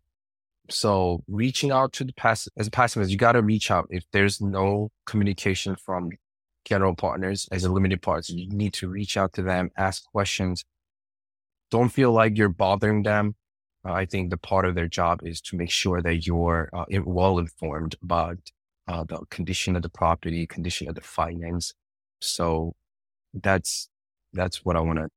So 0.69 1.23
reaching 1.27 1.71
out 1.71 1.93
to 1.93 2.03
the 2.03 2.13
passive, 2.13 2.53
as 2.57 2.67
a 2.67 2.71
passive, 2.71 3.01
investor, 3.01 3.13
you 3.13 3.17
got 3.17 3.31
to 3.33 3.41
reach 3.41 3.71
out. 3.71 3.87
If 3.89 4.03
there's 4.11 4.41
no 4.41 4.89
communication 5.05 5.75
from 5.75 6.11
general 6.67 6.95
partners 6.95 7.47
as 7.51 7.63
a 7.63 7.71
limited 7.71 8.01
partner. 8.01 8.35
You 8.35 8.49
need 8.49 8.73
to 8.73 8.89
reach 8.89 9.15
out 9.15 9.33
to 9.33 9.41
them, 9.41 9.71
ask 9.77 10.03
questions. 10.11 10.65
Don't 11.71 11.89
feel 11.89 12.11
like 12.11 12.37
you're 12.37 12.49
bothering 12.49 13.03
them. 13.03 13.35
Uh, 13.85 13.93
I 13.93 14.05
think 14.05 14.29
the 14.29 14.37
part 14.37 14.65
of 14.65 14.75
their 14.75 14.87
job 14.87 15.21
is 15.23 15.41
to 15.41 15.57
make 15.57 15.71
sure 15.71 16.01
that 16.01 16.25
you're 16.25 16.69
uh, 16.73 16.85
well 17.05 17.39
informed 17.39 17.95
about 18.01 18.37
uh, 18.87 19.03
the 19.03 19.19
condition 19.29 19.75
of 19.75 19.81
the 19.81 19.89
property, 19.89 20.45
condition 20.47 20.87
of 20.89 20.95
the 20.95 21.01
finance. 21.01 21.73
So 22.21 22.75
that's 23.33 23.89
that's 24.33 24.65
what 24.65 24.75
I 24.75 24.79
want 24.81 24.99
to 24.99 25.09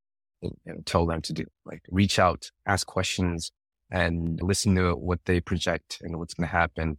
you 0.43 0.51
know, 0.67 0.77
tell 0.85 1.07
them 1.07 1.23
to 1.23 1.33
do. 1.33 1.45
Like 1.65 1.83
reach 1.91 2.19
out, 2.19 2.51
ask 2.67 2.87
questions, 2.87 3.53
and 3.91 4.41
listen 4.43 4.75
to 4.77 4.95
what 4.95 5.21
they 5.25 5.41
project 5.41 5.99
and 6.03 6.19
what's 6.19 6.35
going 6.35 6.49
to 6.49 6.53
happen 6.53 6.99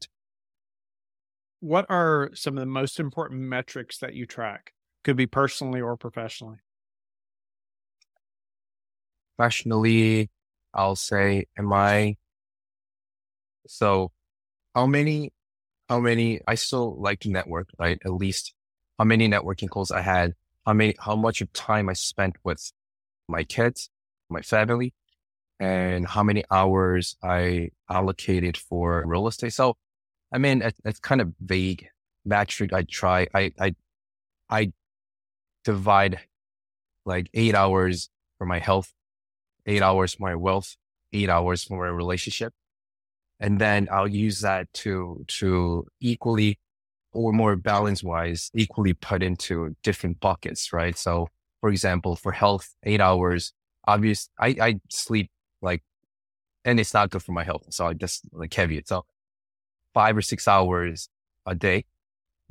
What 1.60 1.86
are 1.90 2.32
some 2.34 2.58
of 2.58 2.62
the 2.62 2.66
most 2.66 3.00
important 3.00 3.42
metrics 3.42 4.00
that 4.00 4.16
you 4.16 4.26
track? 4.26 4.74
Could 5.04 5.16
be 5.16 5.28
personally 5.28 5.80
or 5.82 5.96
professionally. 5.96 6.58
professionally, 9.38 10.30
I'll 10.74 10.96
say, 10.96 11.46
am 11.58 11.74
I, 11.74 12.18
so 13.68 14.12
how 14.76 14.86
many, 14.86 15.32
how 15.90 16.00
many, 16.00 16.40
I 16.48 16.56
still 16.56 17.00
like 17.00 17.20
to 17.22 17.30
network, 17.30 17.70
right? 17.78 18.00
At 18.06 18.14
least 18.14 18.54
how 18.98 19.06
many 19.06 19.28
networking 19.28 19.70
calls 19.70 19.92
I 19.92 20.02
had, 20.02 20.34
how 20.66 20.74
many, 20.74 20.96
how 21.00 21.16
much 21.16 21.42
of 21.42 21.52
time 21.54 21.90
I 21.90 21.94
spent 21.94 22.36
with 22.44 22.72
my 23.28 23.44
kids, 23.44 23.90
my 24.30 24.42
family, 24.42 24.94
and 25.60 26.08
how 26.08 26.24
many 26.24 26.44
hours 26.50 27.16
I 27.24 27.70
allocated 27.90 28.58
for 28.58 29.04
real 29.06 29.28
estate. 29.28 29.54
So, 29.54 29.78
I 30.34 30.38
mean, 30.38 30.62
it, 30.62 30.76
it's 30.86 31.00
kind 31.00 31.22
of 31.22 31.34
vague 31.40 31.88
metric. 32.26 32.74
I 32.74 32.84
try, 32.84 33.28
I, 33.34 33.52
I, 33.60 33.76
I 34.50 34.72
divide 35.64 36.20
like 37.06 37.30
eight 37.34 37.54
hours 37.56 38.10
for 38.38 38.46
my 38.46 38.60
health, 38.60 38.92
eight 39.66 39.82
hours 39.82 40.16
for 40.16 40.24
my 40.24 40.36
wealth, 40.36 40.76
eight 41.14 41.30
hours 41.30 41.64
for 41.64 41.84
my 41.84 41.90
relationship. 41.90 42.54
And 43.40 43.60
then 43.60 43.88
I'll 43.92 44.08
use 44.08 44.42
that 44.42 44.72
to, 44.74 45.26
to 45.28 45.86
equally 46.00 46.60
or 47.14 47.34
more 47.34 47.56
balance 47.56 48.04
wise, 48.04 48.52
equally 48.54 48.94
put 48.94 49.22
into 49.22 49.76
different 49.84 50.20
buckets, 50.20 50.72
right? 50.72 50.98
So 50.98 51.28
for 51.60 51.70
example, 51.70 52.16
for 52.16 52.32
health, 52.32 52.76
eight 52.84 53.02
hours, 53.02 53.54
obvious, 53.88 54.30
I, 54.40 54.56
I 54.62 54.80
sleep 54.90 55.30
like, 55.62 55.84
and 56.66 56.80
it's 56.80 56.94
not 56.94 57.10
good 57.10 57.24
for 57.24 57.32
my 57.32 57.44
health. 57.44 57.66
So 57.70 57.88
I 57.88 57.94
just 57.94 58.24
like 58.32 58.52
caveat. 58.52 58.88
So 58.88 59.06
five 59.94 60.18
or 60.18 60.22
six 60.22 60.48
hours 60.48 61.10
a 61.46 61.56
day, 61.56 61.86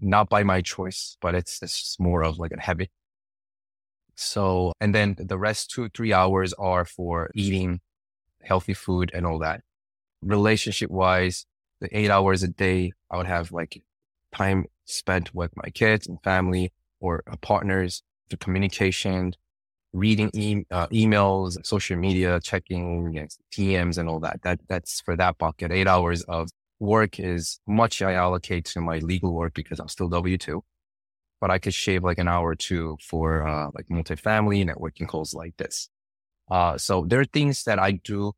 not 0.01 0.29
by 0.29 0.43
my 0.43 0.61
choice, 0.61 1.17
but 1.21 1.35
it's, 1.35 1.63
it's 1.63 1.99
more 1.99 2.23
of 2.23 2.39
like 2.39 2.53
a 2.53 2.61
habit. 2.61 2.91
So, 4.21 4.73
and 4.81 4.95
then 4.95 5.17
the 5.19 5.39
rest 5.39 5.71
two, 5.71 5.89
three 5.89 6.13
hours 6.13 6.53
are 6.55 6.85
for 6.85 7.31
eating 7.35 7.81
healthy 8.43 8.75
food 8.75 9.11
and 9.15 9.27
all 9.27 9.39
that. 9.41 9.63
Relationship 10.23 10.91
wise, 10.91 11.47
the 11.81 11.89
eight 11.97 12.11
hours 12.11 12.43
a 12.43 12.49
day, 12.49 12.93
I 13.11 13.17
would 13.17 13.27
have 13.27 13.51
like 13.53 13.83
time 14.35 14.67
spent 14.85 15.35
with 15.35 15.57
my 15.57 15.71
kids 15.71 16.07
and 16.07 16.23
family 16.23 16.73
or 17.01 17.23
partners, 17.41 18.03
the 18.29 18.37
communication, 18.37 19.35
reading 19.95 20.31
e- 20.35 20.65
uh, 20.71 20.87
emails, 20.89 21.57
social 21.65 21.97
media, 21.97 22.41
checking 22.41 23.29
DMs 23.57 23.99
and 23.99 24.09
all 24.09 24.21
that. 24.21 24.43
That 24.43 24.61
that's 24.69 25.01
for 25.01 25.17
that 25.17 25.39
bucket. 25.39 25.73
Eight 25.73 25.89
hours 25.89 26.23
of 26.25 26.51
work 26.79 27.19
is 27.19 27.61
much 27.67 28.03
I 28.03 28.15
allocate 28.15 28.67
to 28.67 28.81
my 28.83 28.99
legal 28.99 29.33
work 29.35 29.55
because 29.55 29.81
I'm 29.81 29.89
still 29.89 30.09
W 30.09 30.39
two, 30.39 30.63
but 31.41 31.51
I 31.51 31.59
could 31.59 31.75
shave 31.75 32.05
like 32.05 32.19
an 32.19 32.29
hour 32.29 32.49
or 32.49 32.55
two 32.55 32.99
for 33.01 33.47
uh, 33.47 33.71
like 33.75 33.89
multifamily 33.89 34.65
networking 34.69 35.09
calls 35.09 35.35
like 35.35 35.57
this. 35.57 35.89
Uh, 36.51 36.77
so 36.77 37.05
there 37.07 37.21
are 37.21 37.25
things 37.25 37.65
that 37.65 37.79
I 37.79 37.93
do 37.93 38.33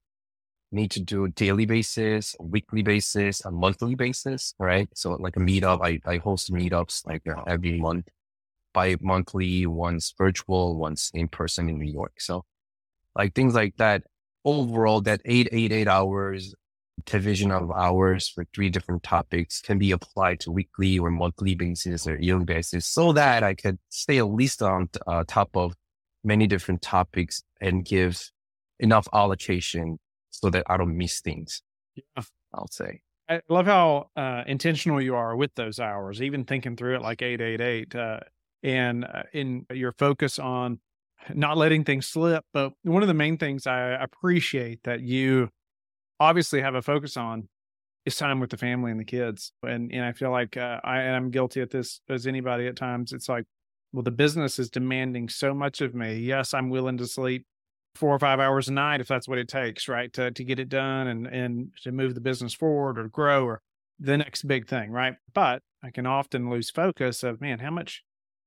need 0.71 0.91
to 0.93 1.01
do 1.01 1.29
daily 1.29 1.67
basis, 1.67 2.35
weekly 2.41 2.83
basis, 2.83 3.45
a 3.45 3.51
monthly 3.51 3.95
basis, 3.95 4.55
right? 4.59 4.89
So 4.95 5.13
like 5.13 5.37
a 5.37 5.41
meetup, 5.41 5.81
I, 5.83 6.01
I 6.11 6.19
host 6.19 6.53
meetups 6.53 7.07
like 7.07 7.27
uh, 7.27 7.43
every 7.47 7.81
month, 7.81 8.09
bi-monthly, 8.73 9.67
once 9.67 10.15
virtual, 10.17 10.77
once 10.79 11.11
in 11.13 11.29
person 11.29 11.69
in 11.69 11.79
New 11.79 11.93
York. 11.93 12.21
So 12.21 12.45
like 13.17 13.35
things 13.35 13.55
like 13.55 13.77
that. 13.77 14.05
Overall, 14.45 15.01
that 15.03 15.21
eight, 15.25 15.49
eight, 15.53 15.71
eight 15.71 15.87
hours 15.87 16.53
division 17.05 17.51
of 17.51 17.71
hours 17.71 18.29
for 18.29 18.45
three 18.55 18.69
different 18.69 19.03
topics 19.03 19.61
can 19.61 19.79
be 19.79 19.91
applied 19.91 20.41
to 20.41 20.51
weekly 20.51 20.99
or 20.99 21.11
monthly 21.11 21.55
basis 21.55 22.07
or 22.07 22.17
yearly 22.17 22.45
basis 22.45 22.87
so 22.87 23.13
that 23.13 23.43
I 23.43 23.55
could 23.55 23.79
stay 23.89 24.19
at 24.19 24.31
least 24.31 24.63
on 24.63 24.89
uh, 25.07 25.25
top 25.27 25.57
of 25.57 25.75
many 26.23 26.47
different 26.47 26.83
topics 26.83 27.43
and 27.61 27.85
give 27.85 28.31
enough 28.79 29.09
allocation 29.13 29.99
so 30.31 30.51
that 30.51 30.65
I 30.69 30.77
don't 30.77 30.97
miss 30.97 31.21
things. 31.21 31.63
Yeah. 31.95 32.23
I'll 32.55 32.69
say. 32.69 33.01
I 33.29 33.41
love 33.49 33.67
how 33.67 34.11
uh, 34.17 34.43
intentional 34.47 35.01
you 35.01 35.15
are 35.15 35.37
with 35.37 35.55
those 35.55 35.79
hours, 35.79 36.21
even 36.21 36.45
thinking 36.45 36.77
through 36.77 36.97
it 36.97 37.03
like 37.03 37.23
888 37.23 37.95
uh, 37.95 38.21
and 38.63 39.05
uh, 39.05 39.23
in 39.33 39.67
your 39.73 39.93
focus 39.93 40.39
on 40.39 40.81
not 41.33 41.57
letting 41.57 41.85
things 41.85 42.07
slip. 42.07 42.45
But 42.53 42.73
one 42.83 43.03
of 43.03 43.09
the 43.09 43.15
main 43.15 43.39
things 43.39 43.67
I 43.67 43.91
appreciate 43.91 44.83
that 44.85 45.01
you 45.01 45.51
obviously 46.23 46.61
have 46.61 46.75
a 46.75 46.83
focus 46.83 47.17
on 47.17 47.49
is 48.05 48.17
time 48.17 48.41
with 48.41 48.51
the 48.51 48.57
family 48.57 48.91
and 48.91 48.99
the 48.99 49.05
kids. 49.05 49.53
And 49.63 49.93
and 49.93 50.05
I 50.05 50.13
feel 50.13 50.31
like 50.31 50.57
uh, 50.57 50.81
I 50.83 51.01
and 51.01 51.17
I'm 51.17 51.31
guilty 51.31 51.61
at 51.61 51.71
this 51.71 52.01
as 52.09 52.27
anybody 52.27 52.67
at 52.67 52.77
times. 52.77 53.13
It's 53.13 53.29
like, 53.29 53.45
well, 53.93 54.03
the 54.03 54.11
business 54.11 54.59
is 54.59 54.71
demanding 54.71 55.29
so 55.29 55.55
much 55.55 55.81
of 55.81 55.95
me. 55.95 56.19
Yes, 56.19 56.55
I'm 56.55 56.71
willing 56.71 56.99
to 56.99 57.07
sleep 57.07 57.47
four 57.95 58.15
or 58.15 58.19
five 58.19 58.41
hours 58.41 58.69
a 58.69 58.73
night 58.73 59.01
if 59.01 59.09
that's 59.09 59.29
what 59.29 59.39
it 59.39 59.49
takes, 59.49 59.89
right? 59.89 60.13
To 60.15 60.31
to 60.31 60.45
get 60.45 60.59
it 60.59 60.69
done 60.69 61.09
and 61.09 61.27
and 61.27 61.71
to 61.83 61.93
move 61.93 62.15
the 62.15 62.21
business 62.21 62.55
forward 62.55 62.99
or 62.99 63.09
grow 63.09 63.45
or 63.45 63.63
the 64.01 64.17
next 64.17 64.43
big 64.45 64.67
thing, 64.69 64.91
right? 64.91 65.15
But 65.33 65.63
I 65.83 65.91
can 65.91 66.07
often 66.07 66.51
lose 66.51 66.71
focus 66.71 67.23
of 67.23 67.41
man, 67.41 67.59
how 67.59 67.71
much 67.71 68.03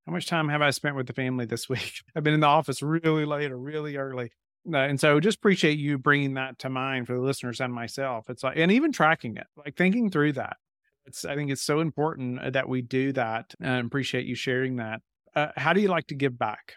how 0.06 0.14
much 0.14 0.28
time 0.28 0.50
have 0.50 0.62
I 0.62 0.70
spent 0.70 0.96
with 0.96 1.08
the 1.08 1.14
family 1.14 1.46
this 1.46 1.70
week? 1.70 2.02
I've 2.16 2.24
been 2.24 2.34
in 2.34 2.40
the 2.40 2.48
office 2.48 2.82
really 2.82 3.26
late 3.26 3.52
or 3.52 3.58
really 3.58 3.98
early. 3.98 4.32
Uh, 4.72 4.78
and 4.78 5.00
so 5.00 5.20
just 5.20 5.38
appreciate 5.38 5.78
you 5.78 5.98
bringing 5.98 6.34
that 6.34 6.58
to 6.60 6.70
mind 6.70 7.06
for 7.06 7.14
the 7.14 7.22
listeners 7.22 7.62
and 7.62 7.74
myself. 7.74 8.30
It's 8.30 8.44
like, 8.44 8.58
and 8.58 8.72
even 8.72 8.92
tracking 8.92 9.38
it, 9.38 9.48
like 9.56 9.76
thinking 9.76 10.10
through 10.10 10.34
that. 10.34 10.58
It's, 11.06 11.24
I 11.24 11.36
think 11.36 11.52
it's 11.52 11.62
so 11.62 11.82
important 11.82 12.40
uh, 12.40 12.50
that 12.50 12.68
we 12.68 12.82
do 12.82 13.12
that 13.14 13.54
and 13.62 13.86
appreciate 13.86 14.26
you 14.26 14.34
sharing 14.34 14.78
that. 14.78 15.02
Uh, 15.36 15.50
how 15.56 15.74
do 15.74 15.82
you 15.82 15.88
like 15.88 16.08
to 16.08 16.16
give 16.16 16.40
back? 16.40 16.76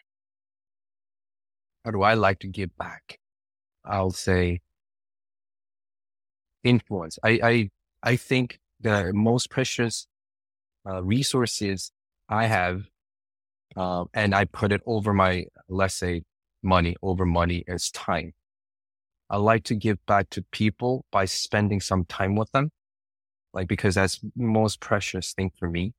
How 1.84 1.92
do 1.92 2.02
I 2.02 2.14
like 2.14 2.40
to 2.40 2.48
give 2.48 2.76
back? 2.76 3.18
I'll 3.84 4.10
say 4.10 4.60
influence. 6.62 7.18
I, 7.24 7.40
I, 7.42 7.70
I 8.02 8.16
think 8.16 8.58
the 8.80 9.12
most 9.14 9.48
precious 9.48 10.06
uh, 10.86 11.02
resources 11.02 11.90
I 12.28 12.46
have, 12.46 12.82
uh, 13.76 14.04
and 14.12 14.34
I 14.34 14.44
put 14.44 14.72
it 14.72 14.82
over 14.84 15.14
my, 15.14 15.46
let's 15.68 15.94
say, 15.94 16.24
money 16.62 16.96
over 17.02 17.24
money 17.24 17.64
is 17.66 17.90
time. 17.90 18.32
I 19.30 19.36
like 19.36 19.64
to 19.64 19.74
give 19.74 20.04
back 20.06 20.30
to 20.30 20.42
people 20.52 21.04
by 21.12 21.26
spending 21.26 21.80
some 21.80 22.04
time 22.04 22.34
with 22.34 22.50
them, 22.52 22.70
like 23.52 23.68
because 23.68 23.94
that's 23.94 24.20
most 24.34 24.80
precious 24.80 25.32
thing 25.34 25.50
for 25.58 25.68
me, 25.68 25.92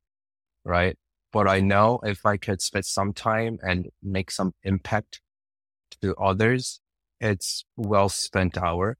right? 0.66 0.98
But 1.32 1.48
I 1.48 1.60
know 1.60 2.00
if 2.04 2.26
I 2.26 2.38
could 2.38 2.62
spend 2.62 2.86
some 2.86 3.14
time 3.14 3.60
and 3.62 3.90
make 4.02 4.32
some 4.32 4.54
impact 4.64 5.22
to 6.02 6.16
others, 6.16 6.82
it's 7.20 7.66
well 7.78 8.10
spent 8.10 8.58
hour. 8.58 8.98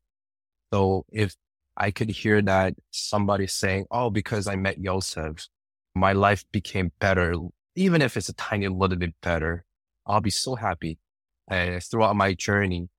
So 0.72 1.06
if 1.12 1.36
I 1.76 1.90
could 1.90 2.10
hear 2.10 2.42
that 2.44 2.76
somebody 2.92 3.48
saying, 3.48 3.86
Oh, 3.90 4.12
because 4.12 4.48
I 4.48 4.56
met 4.56 4.78
Yosef, 4.78 5.48
my 5.96 6.14
life 6.14 6.46
became 6.52 6.92
better, 7.00 7.34
even 7.76 8.02
if 8.04 8.16
it's 8.16 8.30
a 8.30 8.34
tiny 8.34 8.68
little 8.68 8.98
bit 8.98 9.16
better, 9.22 9.66
I'll 10.06 10.22
be 10.22 10.30
so 10.30 10.56
happy 10.56 11.00
uh, 11.50 11.80
throughout 11.80 12.16
my 12.16 12.34
journey 12.34 12.90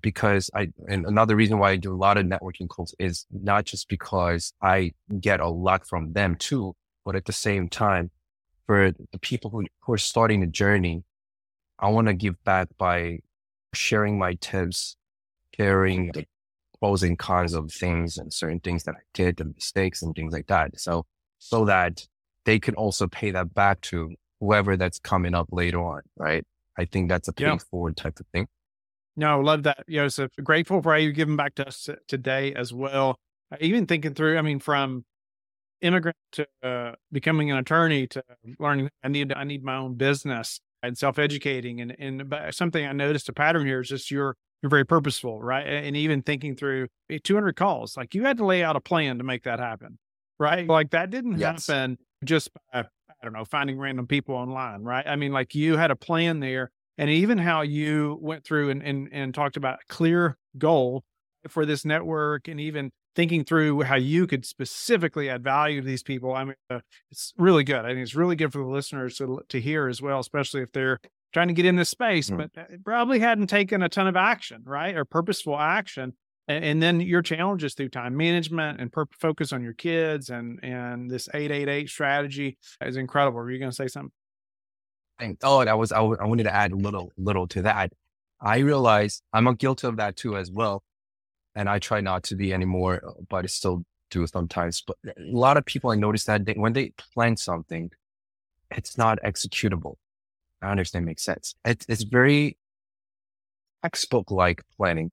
because 0.00 0.50
I, 0.54 0.68
and 0.88 1.06
another 1.06 1.36
reason 1.36 1.58
why 1.58 1.70
I 1.70 1.76
do 1.76 1.92
a 1.92 1.96
lot 1.96 2.18
of 2.18 2.26
networking 2.26 2.68
calls 2.68 2.94
is 2.98 3.26
not 3.30 3.64
just 3.64 3.88
because 3.88 4.52
I 4.60 4.92
get 5.20 5.40
a 5.40 5.48
lot 5.48 5.86
from 5.86 6.12
them 6.12 6.36
too, 6.36 6.74
but 7.04 7.16
at 7.16 7.24
the 7.24 7.32
same 7.32 7.68
time, 7.68 8.10
for 8.66 8.92
the 9.12 9.18
people 9.18 9.50
who, 9.50 9.64
who 9.80 9.92
are 9.92 9.98
starting 9.98 10.40
the 10.40 10.46
journey, 10.46 11.04
I 11.78 11.88
want 11.88 12.08
to 12.08 12.14
give 12.14 12.42
back 12.44 12.68
by 12.78 13.20
sharing 13.72 14.18
my 14.18 14.34
tips, 14.34 14.96
sharing 15.56 16.10
the 16.12 16.24
pros 16.78 17.02
and 17.02 17.18
cons 17.18 17.54
of 17.54 17.72
things 17.72 18.18
and 18.18 18.32
certain 18.32 18.60
things 18.60 18.84
that 18.84 18.96
I 18.96 19.02
did, 19.14 19.36
the 19.36 19.44
mistakes 19.44 20.02
and 20.02 20.14
things 20.14 20.32
like 20.32 20.48
that. 20.48 20.78
So, 20.80 21.06
so 21.38 21.64
that 21.66 22.06
they 22.44 22.58
can 22.58 22.74
also 22.74 23.06
pay 23.06 23.30
that 23.30 23.54
back 23.54 23.80
to 23.82 24.14
whoever 24.40 24.76
that's 24.76 24.98
coming 24.98 25.34
up 25.34 25.48
later 25.52 25.82
on, 25.82 26.02
right? 26.16 26.44
I 26.78 26.84
think 26.84 27.08
that's 27.08 27.28
a 27.28 27.32
pay 27.32 27.44
yeah. 27.44 27.56
forward 27.70 27.96
type 27.96 28.20
of 28.20 28.26
thing. 28.32 28.46
No, 29.16 29.40
love 29.40 29.62
that, 29.62 29.84
Joseph. 29.88 30.30
Grateful 30.42 30.82
for 30.82 30.92
how 30.92 30.98
you're 30.98 31.12
giving 31.12 31.36
back 31.36 31.54
to 31.56 31.66
us 31.66 31.88
today 32.06 32.52
as 32.54 32.72
well. 32.72 33.16
Even 33.60 33.86
thinking 33.86 34.12
through, 34.12 34.36
I 34.36 34.42
mean, 34.42 34.58
from 34.58 35.04
immigrant 35.80 36.16
to 36.32 36.46
uh, 36.62 36.92
becoming 37.12 37.50
an 37.50 37.58
attorney 37.58 38.06
to 38.06 38.22
learning 38.58 38.88
I 39.02 39.08
need 39.08 39.32
I 39.32 39.44
need 39.44 39.62
my 39.62 39.76
own 39.76 39.94
business 39.94 40.60
and 40.82 40.96
self 40.96 41.18
educating 41.18 41.80
and 41.80 41.94
and 41.98 42.34
something 42.50 42.84
I 42.84 42.92
noticed 42.92 43.28
a 43.28 43.32
pattern 43.32 43.66
here 43.66 43.80
is 43.80 43.88
just 43.88 44.10
you're 44.10 44.36
you're 44.62 44.70
very 44.70 44.86
purposeful, 44.86 45.40
right? 45.40 45.66
And 45.66 45.96
even 45.96 46.22
thinking 46.22 46.56
through 46.56 46.88
eh, 47.10 47.18
200 47.22 47.56
calls, 47.56 47.96
like 47.96 48.14
you 48.14 48.24
had 48.24 48.38
to 48.38 48.46
lay 48.46 48.64
out 48.64 48.74
a 48.74 48.80
plan 48.80 49.18
to 49.18 49.24
make 49.24 49.44
that 49.44 49.60
happen, 49.60 49.98
right? 50.38 50.66
Like 50.66 50.90
that 50.90 51.10
didn't 51.10 51.38
yes. 51.38 51.66
happen 51.66 51.98
just 52.24 52.50
by 52.72 52.84
don't 53.26 53.34
know, 53.34 53.44
finding 53.44 53.78
random 53.78 54.06
people 54.06 54.34
online, 54.34 54.82
right? 54.82 55.06
I 55.06 55.16
mean, 55.16 55.32
like 55.32 55.54
you 55.54 55.76
had 55.76 55.90
a 55.90 55.96
plan 55.96 56.40
there. 56.40 56.70
And 56.98 57.10
even 57.10 57.36
how 57.36 57.60
you 57.60 58.18
went 58.22 58.44
through 58.44 58.70
and, 58.70 58.82
and, 58.82 59.08
and 59.12 59.34
talked 59.34 59.58
about 59.58 59.80
a 59.80 59.92
clear 59.92 60.38
goal 60.56 61.04
for 61.46 61.66
this 61.66 61.84
network 61.84 62.48
and 62.48 62.58
even 62.58 62.90
thinking 63.14 63.44
through 63.44 63.82
how 63.82 63.96
you 63.96 64.26
could 64.26 64.46
specifically 64.46 65.28
add 65.28 65.42
value 65.42 65.82
to 65.82 65.86
these 65.86 66.02
people. 66.02 66.34
I 66.34 66.44
mean, 66.44 66.54
uh, 66.70 66.80
it's 67.10 67.34
really 67.36 67.64
good. 67.64 67.84
I 67.84 67.88
think 67.88 68.00
it's 68.00 68.14
really 68.14 68.36
good 68.36 68.52
for 68.52 68.58
the 68.58 68.70
listeners 68.70 69.18
to, 69.18 69.40
to 69.48 69.60
hear 69.60 69.88
as 69.88 70.00
well, 70.00 70.20
especially 70.20 70.62
if 70.62 70.72
they're 70.72 70.98
trying 71.34 71.48
to 71.48 71.54
get 71.54 71.66
in 71.66 71.76
this 71.76 71.90
space, 71.90 72.30
mm. 72.30 72.38
but 72.38 72.50
uh, 72.58 72.64
probably 72.84 73.18
hadn't 73.18 73.48
taken 73.48 73.82
a 73.82 73.88
ton 73.88 74.06
of 74.06 74.16
action, 74.16 74.62
right? 74.64 74.96
Or 74.96 75.04
purposeful 75.04 75.58
action 75.58 76.14
and, 76.48 76.64
and 76.64 76.82
then 76.82 77.00
your 77.00 77.22
challenges 77.22 77.74
through 77.74 77.90
time 77.90 78.16
management 78.16 78.80
and 78.80 78.92
per- 78.92 79.06
focus 79.18 79.52
on 79.52 79.62
your 79.62 79.72
kids 79.72 80.30
and 80.30 80.58
and 80.62 81.10
this 81.10 81.28
888 81.32 81.88
strategy 81.88 82.58
is 82.80 82.96
incredible. 82.96 83.38
Are 83.40 83.50
you 83.50 83.58
going 83.58 83.70
to 83.70 83.76
say 83.76 83.88
something? 83.88 84.12
Oh 85.42 85.64
that 85.64 85.78
was 85.78 85.92
I, 85.92 85.96
w- 85.96 86.18
I 86.20 86.26
wanted 86.26 86.44
to 86.44 86.54
add 86.54 86.72
a 86.72 86.76
little 86.76 87.12
little 87.16 87.46
to 87.48 87.62
that. 87.62 87.92
I 88.40 88.58
realize 88.58 89.22
i'm 89.32 89.52
guilty 89.54 89.86
of 89.86 89.96
that 89.96 90.14
too 90.14 90.36
as 90.36 90.50
well 90.50 90.84
and 91.54 91.70
i 91.70 91.78
try 91.78 92.02
not 92.02 92.22
to 92.22 92.36
be 92.36 92.52
anymore 92.52 93.00
uh, 93.02 93.12
but 93.30 93.44
i 93.44 93.46
still 93.46 93.82
do 94.10 94.26
sometimes 94.26 94.82
but 94.86 94.96
a 95.06 95.12
lot 95.16 95.56
of 95.56 95.64
people 95.64 95.90
i 95.90 95.94
notice 95.94 96.24
that 96.24 96.44
they, 96.44 96.52
when 96.52 96.74
they 96.74 96.92
plan 97.14 97.34
something 97.34 97.90
it's 98.70 98.98
not 98.98 99.18
executable. 99.22 99.96
I 100.62 100.70
understand 100.70 101.06
makes 101.06 101.24
sense. 101.24 101.54
It's, 101.64 101.86
it's 101.88 102.02
very 102.02 102.56
textbook 103.82 104.30
like 104.30 104.62
planning 104.76 105.10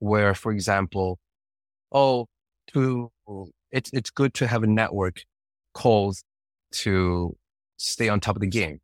where, 0.00 0.34
for 0.34 0.52
example, 0.52 1.18
oh, 1.92 2.26
to 2.72 3.10
it's 3.70 3.90
it's 3.92 4.10
good 4.10 4.34
to 4.34 4.46
have 4.46 4.62
a 4.62 4.66
network 4.66 5.22
calls 5.74 6.22
to 6.72 7.36
stay 7.78 8.08
on 8.08 8.20
top 8.20 8.36
of 8.36 8.40
the 8.40 8.46
game. 8.48 8.80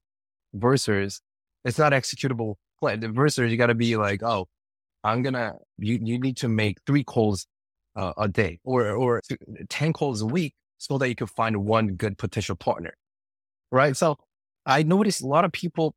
Versus, 0.55 1.21
it's 1.65 1.79
not 1.79 1.93
executable 1.93 2.55
plan. 2.81 3.01
Versus, 3.13 3.51
you 3.51 3.59
got 3.59 3.67
to 3.69 3.75
be 3.75 3.97
like, 3.97 4.23
oh, 4.23 4.47
I'm 5.05 5.23
gonna 5.23 5.55
you 5.79 5.99
you 6.03 6.19
need 6.19 6.37
to 6.39 6.49
make 6.49 6.79
three 6.87 7.05
calls 7.05 7.47
uh, 7.97 8.13
a 8.17 8.29
day 8.29 8.61
or 8.65 8.91
or 8.91 9.21
ten 9.69 9.93
calls 9.93 10.23
a 10.23 10.27
week 10.27 10.55
so 10.79 10.99
that 10.99 11.09
you 11.09 11.15
can 11.15 11.27
find 11.27 11.65
one 11.65 11.95
good 11.95 12.19
potential 12.19 12.57
partner, 12.57 12.95
right? 13.71 13.97
So 13.97 14.17
I 14.67 14.83
noticed 14.83 15.23
a 15.23 15.27
lot 15.27 15.45
of 15.45 15.53
people 15.53 15.95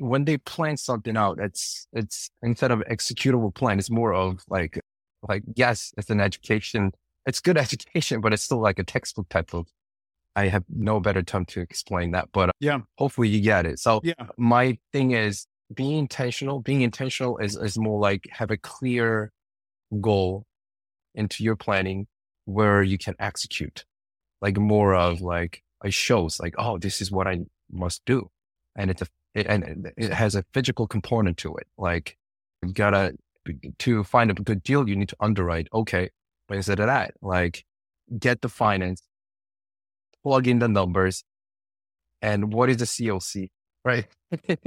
when 0.00 0.24
they 0.24 0.38
plan 0.38 0.76
something 0.76 1.16
out, 1.16 1.38
it's 1.38 1.86
it's 1.92 2.30
instead 2.42 2.70
of 2.70 2.80
executable 2.90 3.54
plan, 3.54 3.78
it's 3.78 3.90
more 3.90 4.14
of 4.14 4.42
like 4.48 4.80
like 5.28 5.42
yes, 5.54 5.92
it's 5.96 6.10
an 6.10 6.20
education. 6.20 6.92
It's 7.26 7.40
good 7.40 7.58
education, 7.66 8.20
but 8.20 8.32
it's 8.32 8.42
still 8.42 8.60
like 8.60 8.78
a 8.78 8.84
textbook 8.84 9.28
type 9.28 9.54
of. 9.54 9.66
I 10.36 10.46
have 10.46 10.64
no 10.68 11.00
better 11.00 11.22
term 11.22 11.44
to 11.46 11.60
explain 11.60 12.12
that, 12.12 12.28
but 12.32 12.50
uh, 12.50 12.52
yeah, 12.60 12.78
hopefully 12.96 13.28
you 13.28 13.40
get 13.40 13.66
it. 13.66 13.78
So 13.78 14.00
yeah, 14.02 14.14
my 14.38 14.78
thing 14.92 15.10
is 15.10 15.46
being 15.74 15.98
intentional. 15.98 16.60
Being 16.60 16.80
intentional 16.80 17.36
is 17.38 17.56
is 17.56 17.78
more 17.78 18.00
like 18.00 18.26
have 18.30 18.50
a 18.50 18.56
clear 18.56 19.32
goal 20.00 20.46
into 21.14 21.44
your 21.44 21.56
planning 21.56 22.06
where 22.46 22.82
you 22.82 22.96
can 22.96 23.14
execute, 23.18 23.84
like 24.40 24.56
more 24.56 24.94
of 24.94 25.20
like 25.20 25.62
it 25.84 25.92
shows 25.92 26.40
like 26.40 26.54
oh 26.58 26.78
this 26.78 27.02
is 27.02 27.10
what 27.10 27.26
I 27.26 27.40
must 27.70 28.02
do, 28.06 28.30
and 28.76 28.90
it's 28.90 29.02
a 29.02 29.06
it, 29.34 29.46
and 29.46 29.92
it 29.96 30.12
has 30.12 30.34
a 30.34 30.44
physical 30.52 30.86
component 30.86 31.36
to 31.38 31.56
it. 31.56 31.66
Like 31.78 32.16
you 32.62 32.72
gotta 32.72 33.14
to 33.78 34.04
find 34.04 34.30
a 34.30 34.34
good 34.34 34.62
deal, 34.62 34.88
you 34.88 34.96
need 34.96 35.08
to 35.10 35.16
underwrite. 35.20 35.68
Okay, 35.72 36.10
but 36.48 36.56
instead 36.56 36.80
of 36.80 36.86
that, 36.86 37.14
like 37.22 37.64
get 38.18 38.42
the 38.42 38.48
finance, 38.48 39.02
plug 40.22 40.46
in 40.46 40.58
the 40.58 40.68
numbers, 40.68 41.24
and 42.22 42.52
what 42.52 42.70
is 42.70 42.78
the 42.78 42.84
COC, 42.84 43.48
right? 43.84 44.06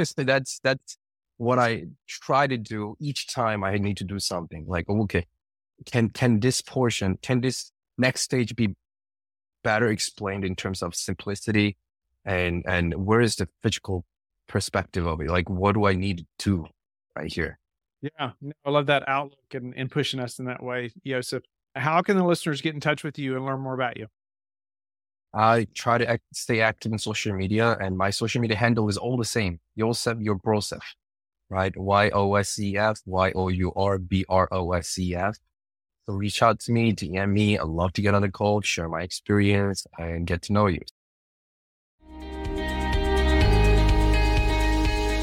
so 0.04 0.24
that's 0.24 0.60
that's 0.64 0.98
what 1.38 1.60
I 1.60 1.86
try 2.08 2.48
to 2.48 2.58
do 2.58 2.96
each 3.00 3.28
time 3.34 3.64
I 3.64 3.78
need 3.78 3.98
to 3.98 4.04
do 4.04 4.20
something. 4.20 4.66
Like 4.68 4.86
oh, 4.90 5.04
okay, 5.04 5.26
can 5.86 6.10
can 6.10 6.40
this 6.40 6.62
portion, 6.62 7.18
can 7.22 7.42
this 7.42 7.72
next 7.98 8.22
stage 8.22 8.56
be 8.56 8.76
better 9.64 9.88
explained 9.88 10.44
in 10.44 10.56
terms 10.56 10.82
of 10.82 10.96
simplicity 10.96 11.78
and 12.26 12.64
and 12.68 13.06
where 13.06 13.22
is 13.22 13.36
the 13.36 13.48
physical 13.62 14.06
perspective 14.48 15.06
of 15.06 15.22
it. 15.22 15.30
Like, 15.30 15.50
what 15.50 15.74
do 15.74 15.86
I 15.86 15.94
need 15.94 16.20
to 16.20 16.26
do 16.40 16.68
right 17.16 17.32
here? 17.32 17.60
Yeah, 18.02 18.32
I 18.66 18.70
love 18.70 18.88
that 18.88 19.08
outlook 19.08 19.54
and, 19.54 19.74
and 19.78 19.90
pushing 19.90 20.20
us 20.20 20.40
in 20.40 20.46
that 20.46 20.62
way, 20.62 20.92
Joseph. 21.06 21.44
How 21.76 22.02
can 22.02 22.18
the 22.18 22.26
listeners 22.26 22.62
get 22.62 22.74
in 22.76 22.82
touch 22.82 23.04
with 23.04 23.18
you 23.18 23.36
and 23.36 23.46
learn 23.46 23.62
more 23.62 23.74
about 23.74 23.98
you? 23.98 24.08
I 25.34 25.68
try 25.74 25.98
to 25.98 26.08
act, 26.08 26.24
stay 26.34 26.62
active 26.62 26.92
in 26.92 27.00
social 27.00 27.34
media, 27.34 27.76
and 27.80 27.98
my 27.98 28.12
social 28.12 28.42
media 28.42 28.58
handle 28.58 28.88
is 28.90 28.98
all 28.98 29.18
the 29.18 29.26
same. 29.26 29.60
Yosef 29.76 30.18
Yourbrosef, 30.18 30.82
right? 31.50 31.76
Y 31.76 32.10
O 32.10 32.36
S 32.36 32.60
E 32.60 32.78
F 32.78 33.00
Y 33.06 33.32
O 33.34 33.48
U 33.48 33.74
R 33.76 33.98
B 33.98 34.26
R 34.30 34.48
O 34.52 34.74
S 34.74 35.00
E 35.00 35.16
F. 35.16 35.38
So 36.06 36.14
reach 36.14 36.44
out 36.44 36.60
to 36.62 36.72
me, 36.72 36.94
DM 36.94 37.32
me. 37.32 37.58
I'd 37.58 37.66
love 37.66 37.94
to 37.94 38.02
get 38.02 38.14
on 38.14 38.22
the 38.22 38.30
call, 38.30 38.62
share 38.62 38.90
my 38.90 39.02
experience, 39.02 39.88
and 39.98 40.28
get 40.28 40.44
to 40.44 40.54
know 40.54 40.68
you. 40.68 40.82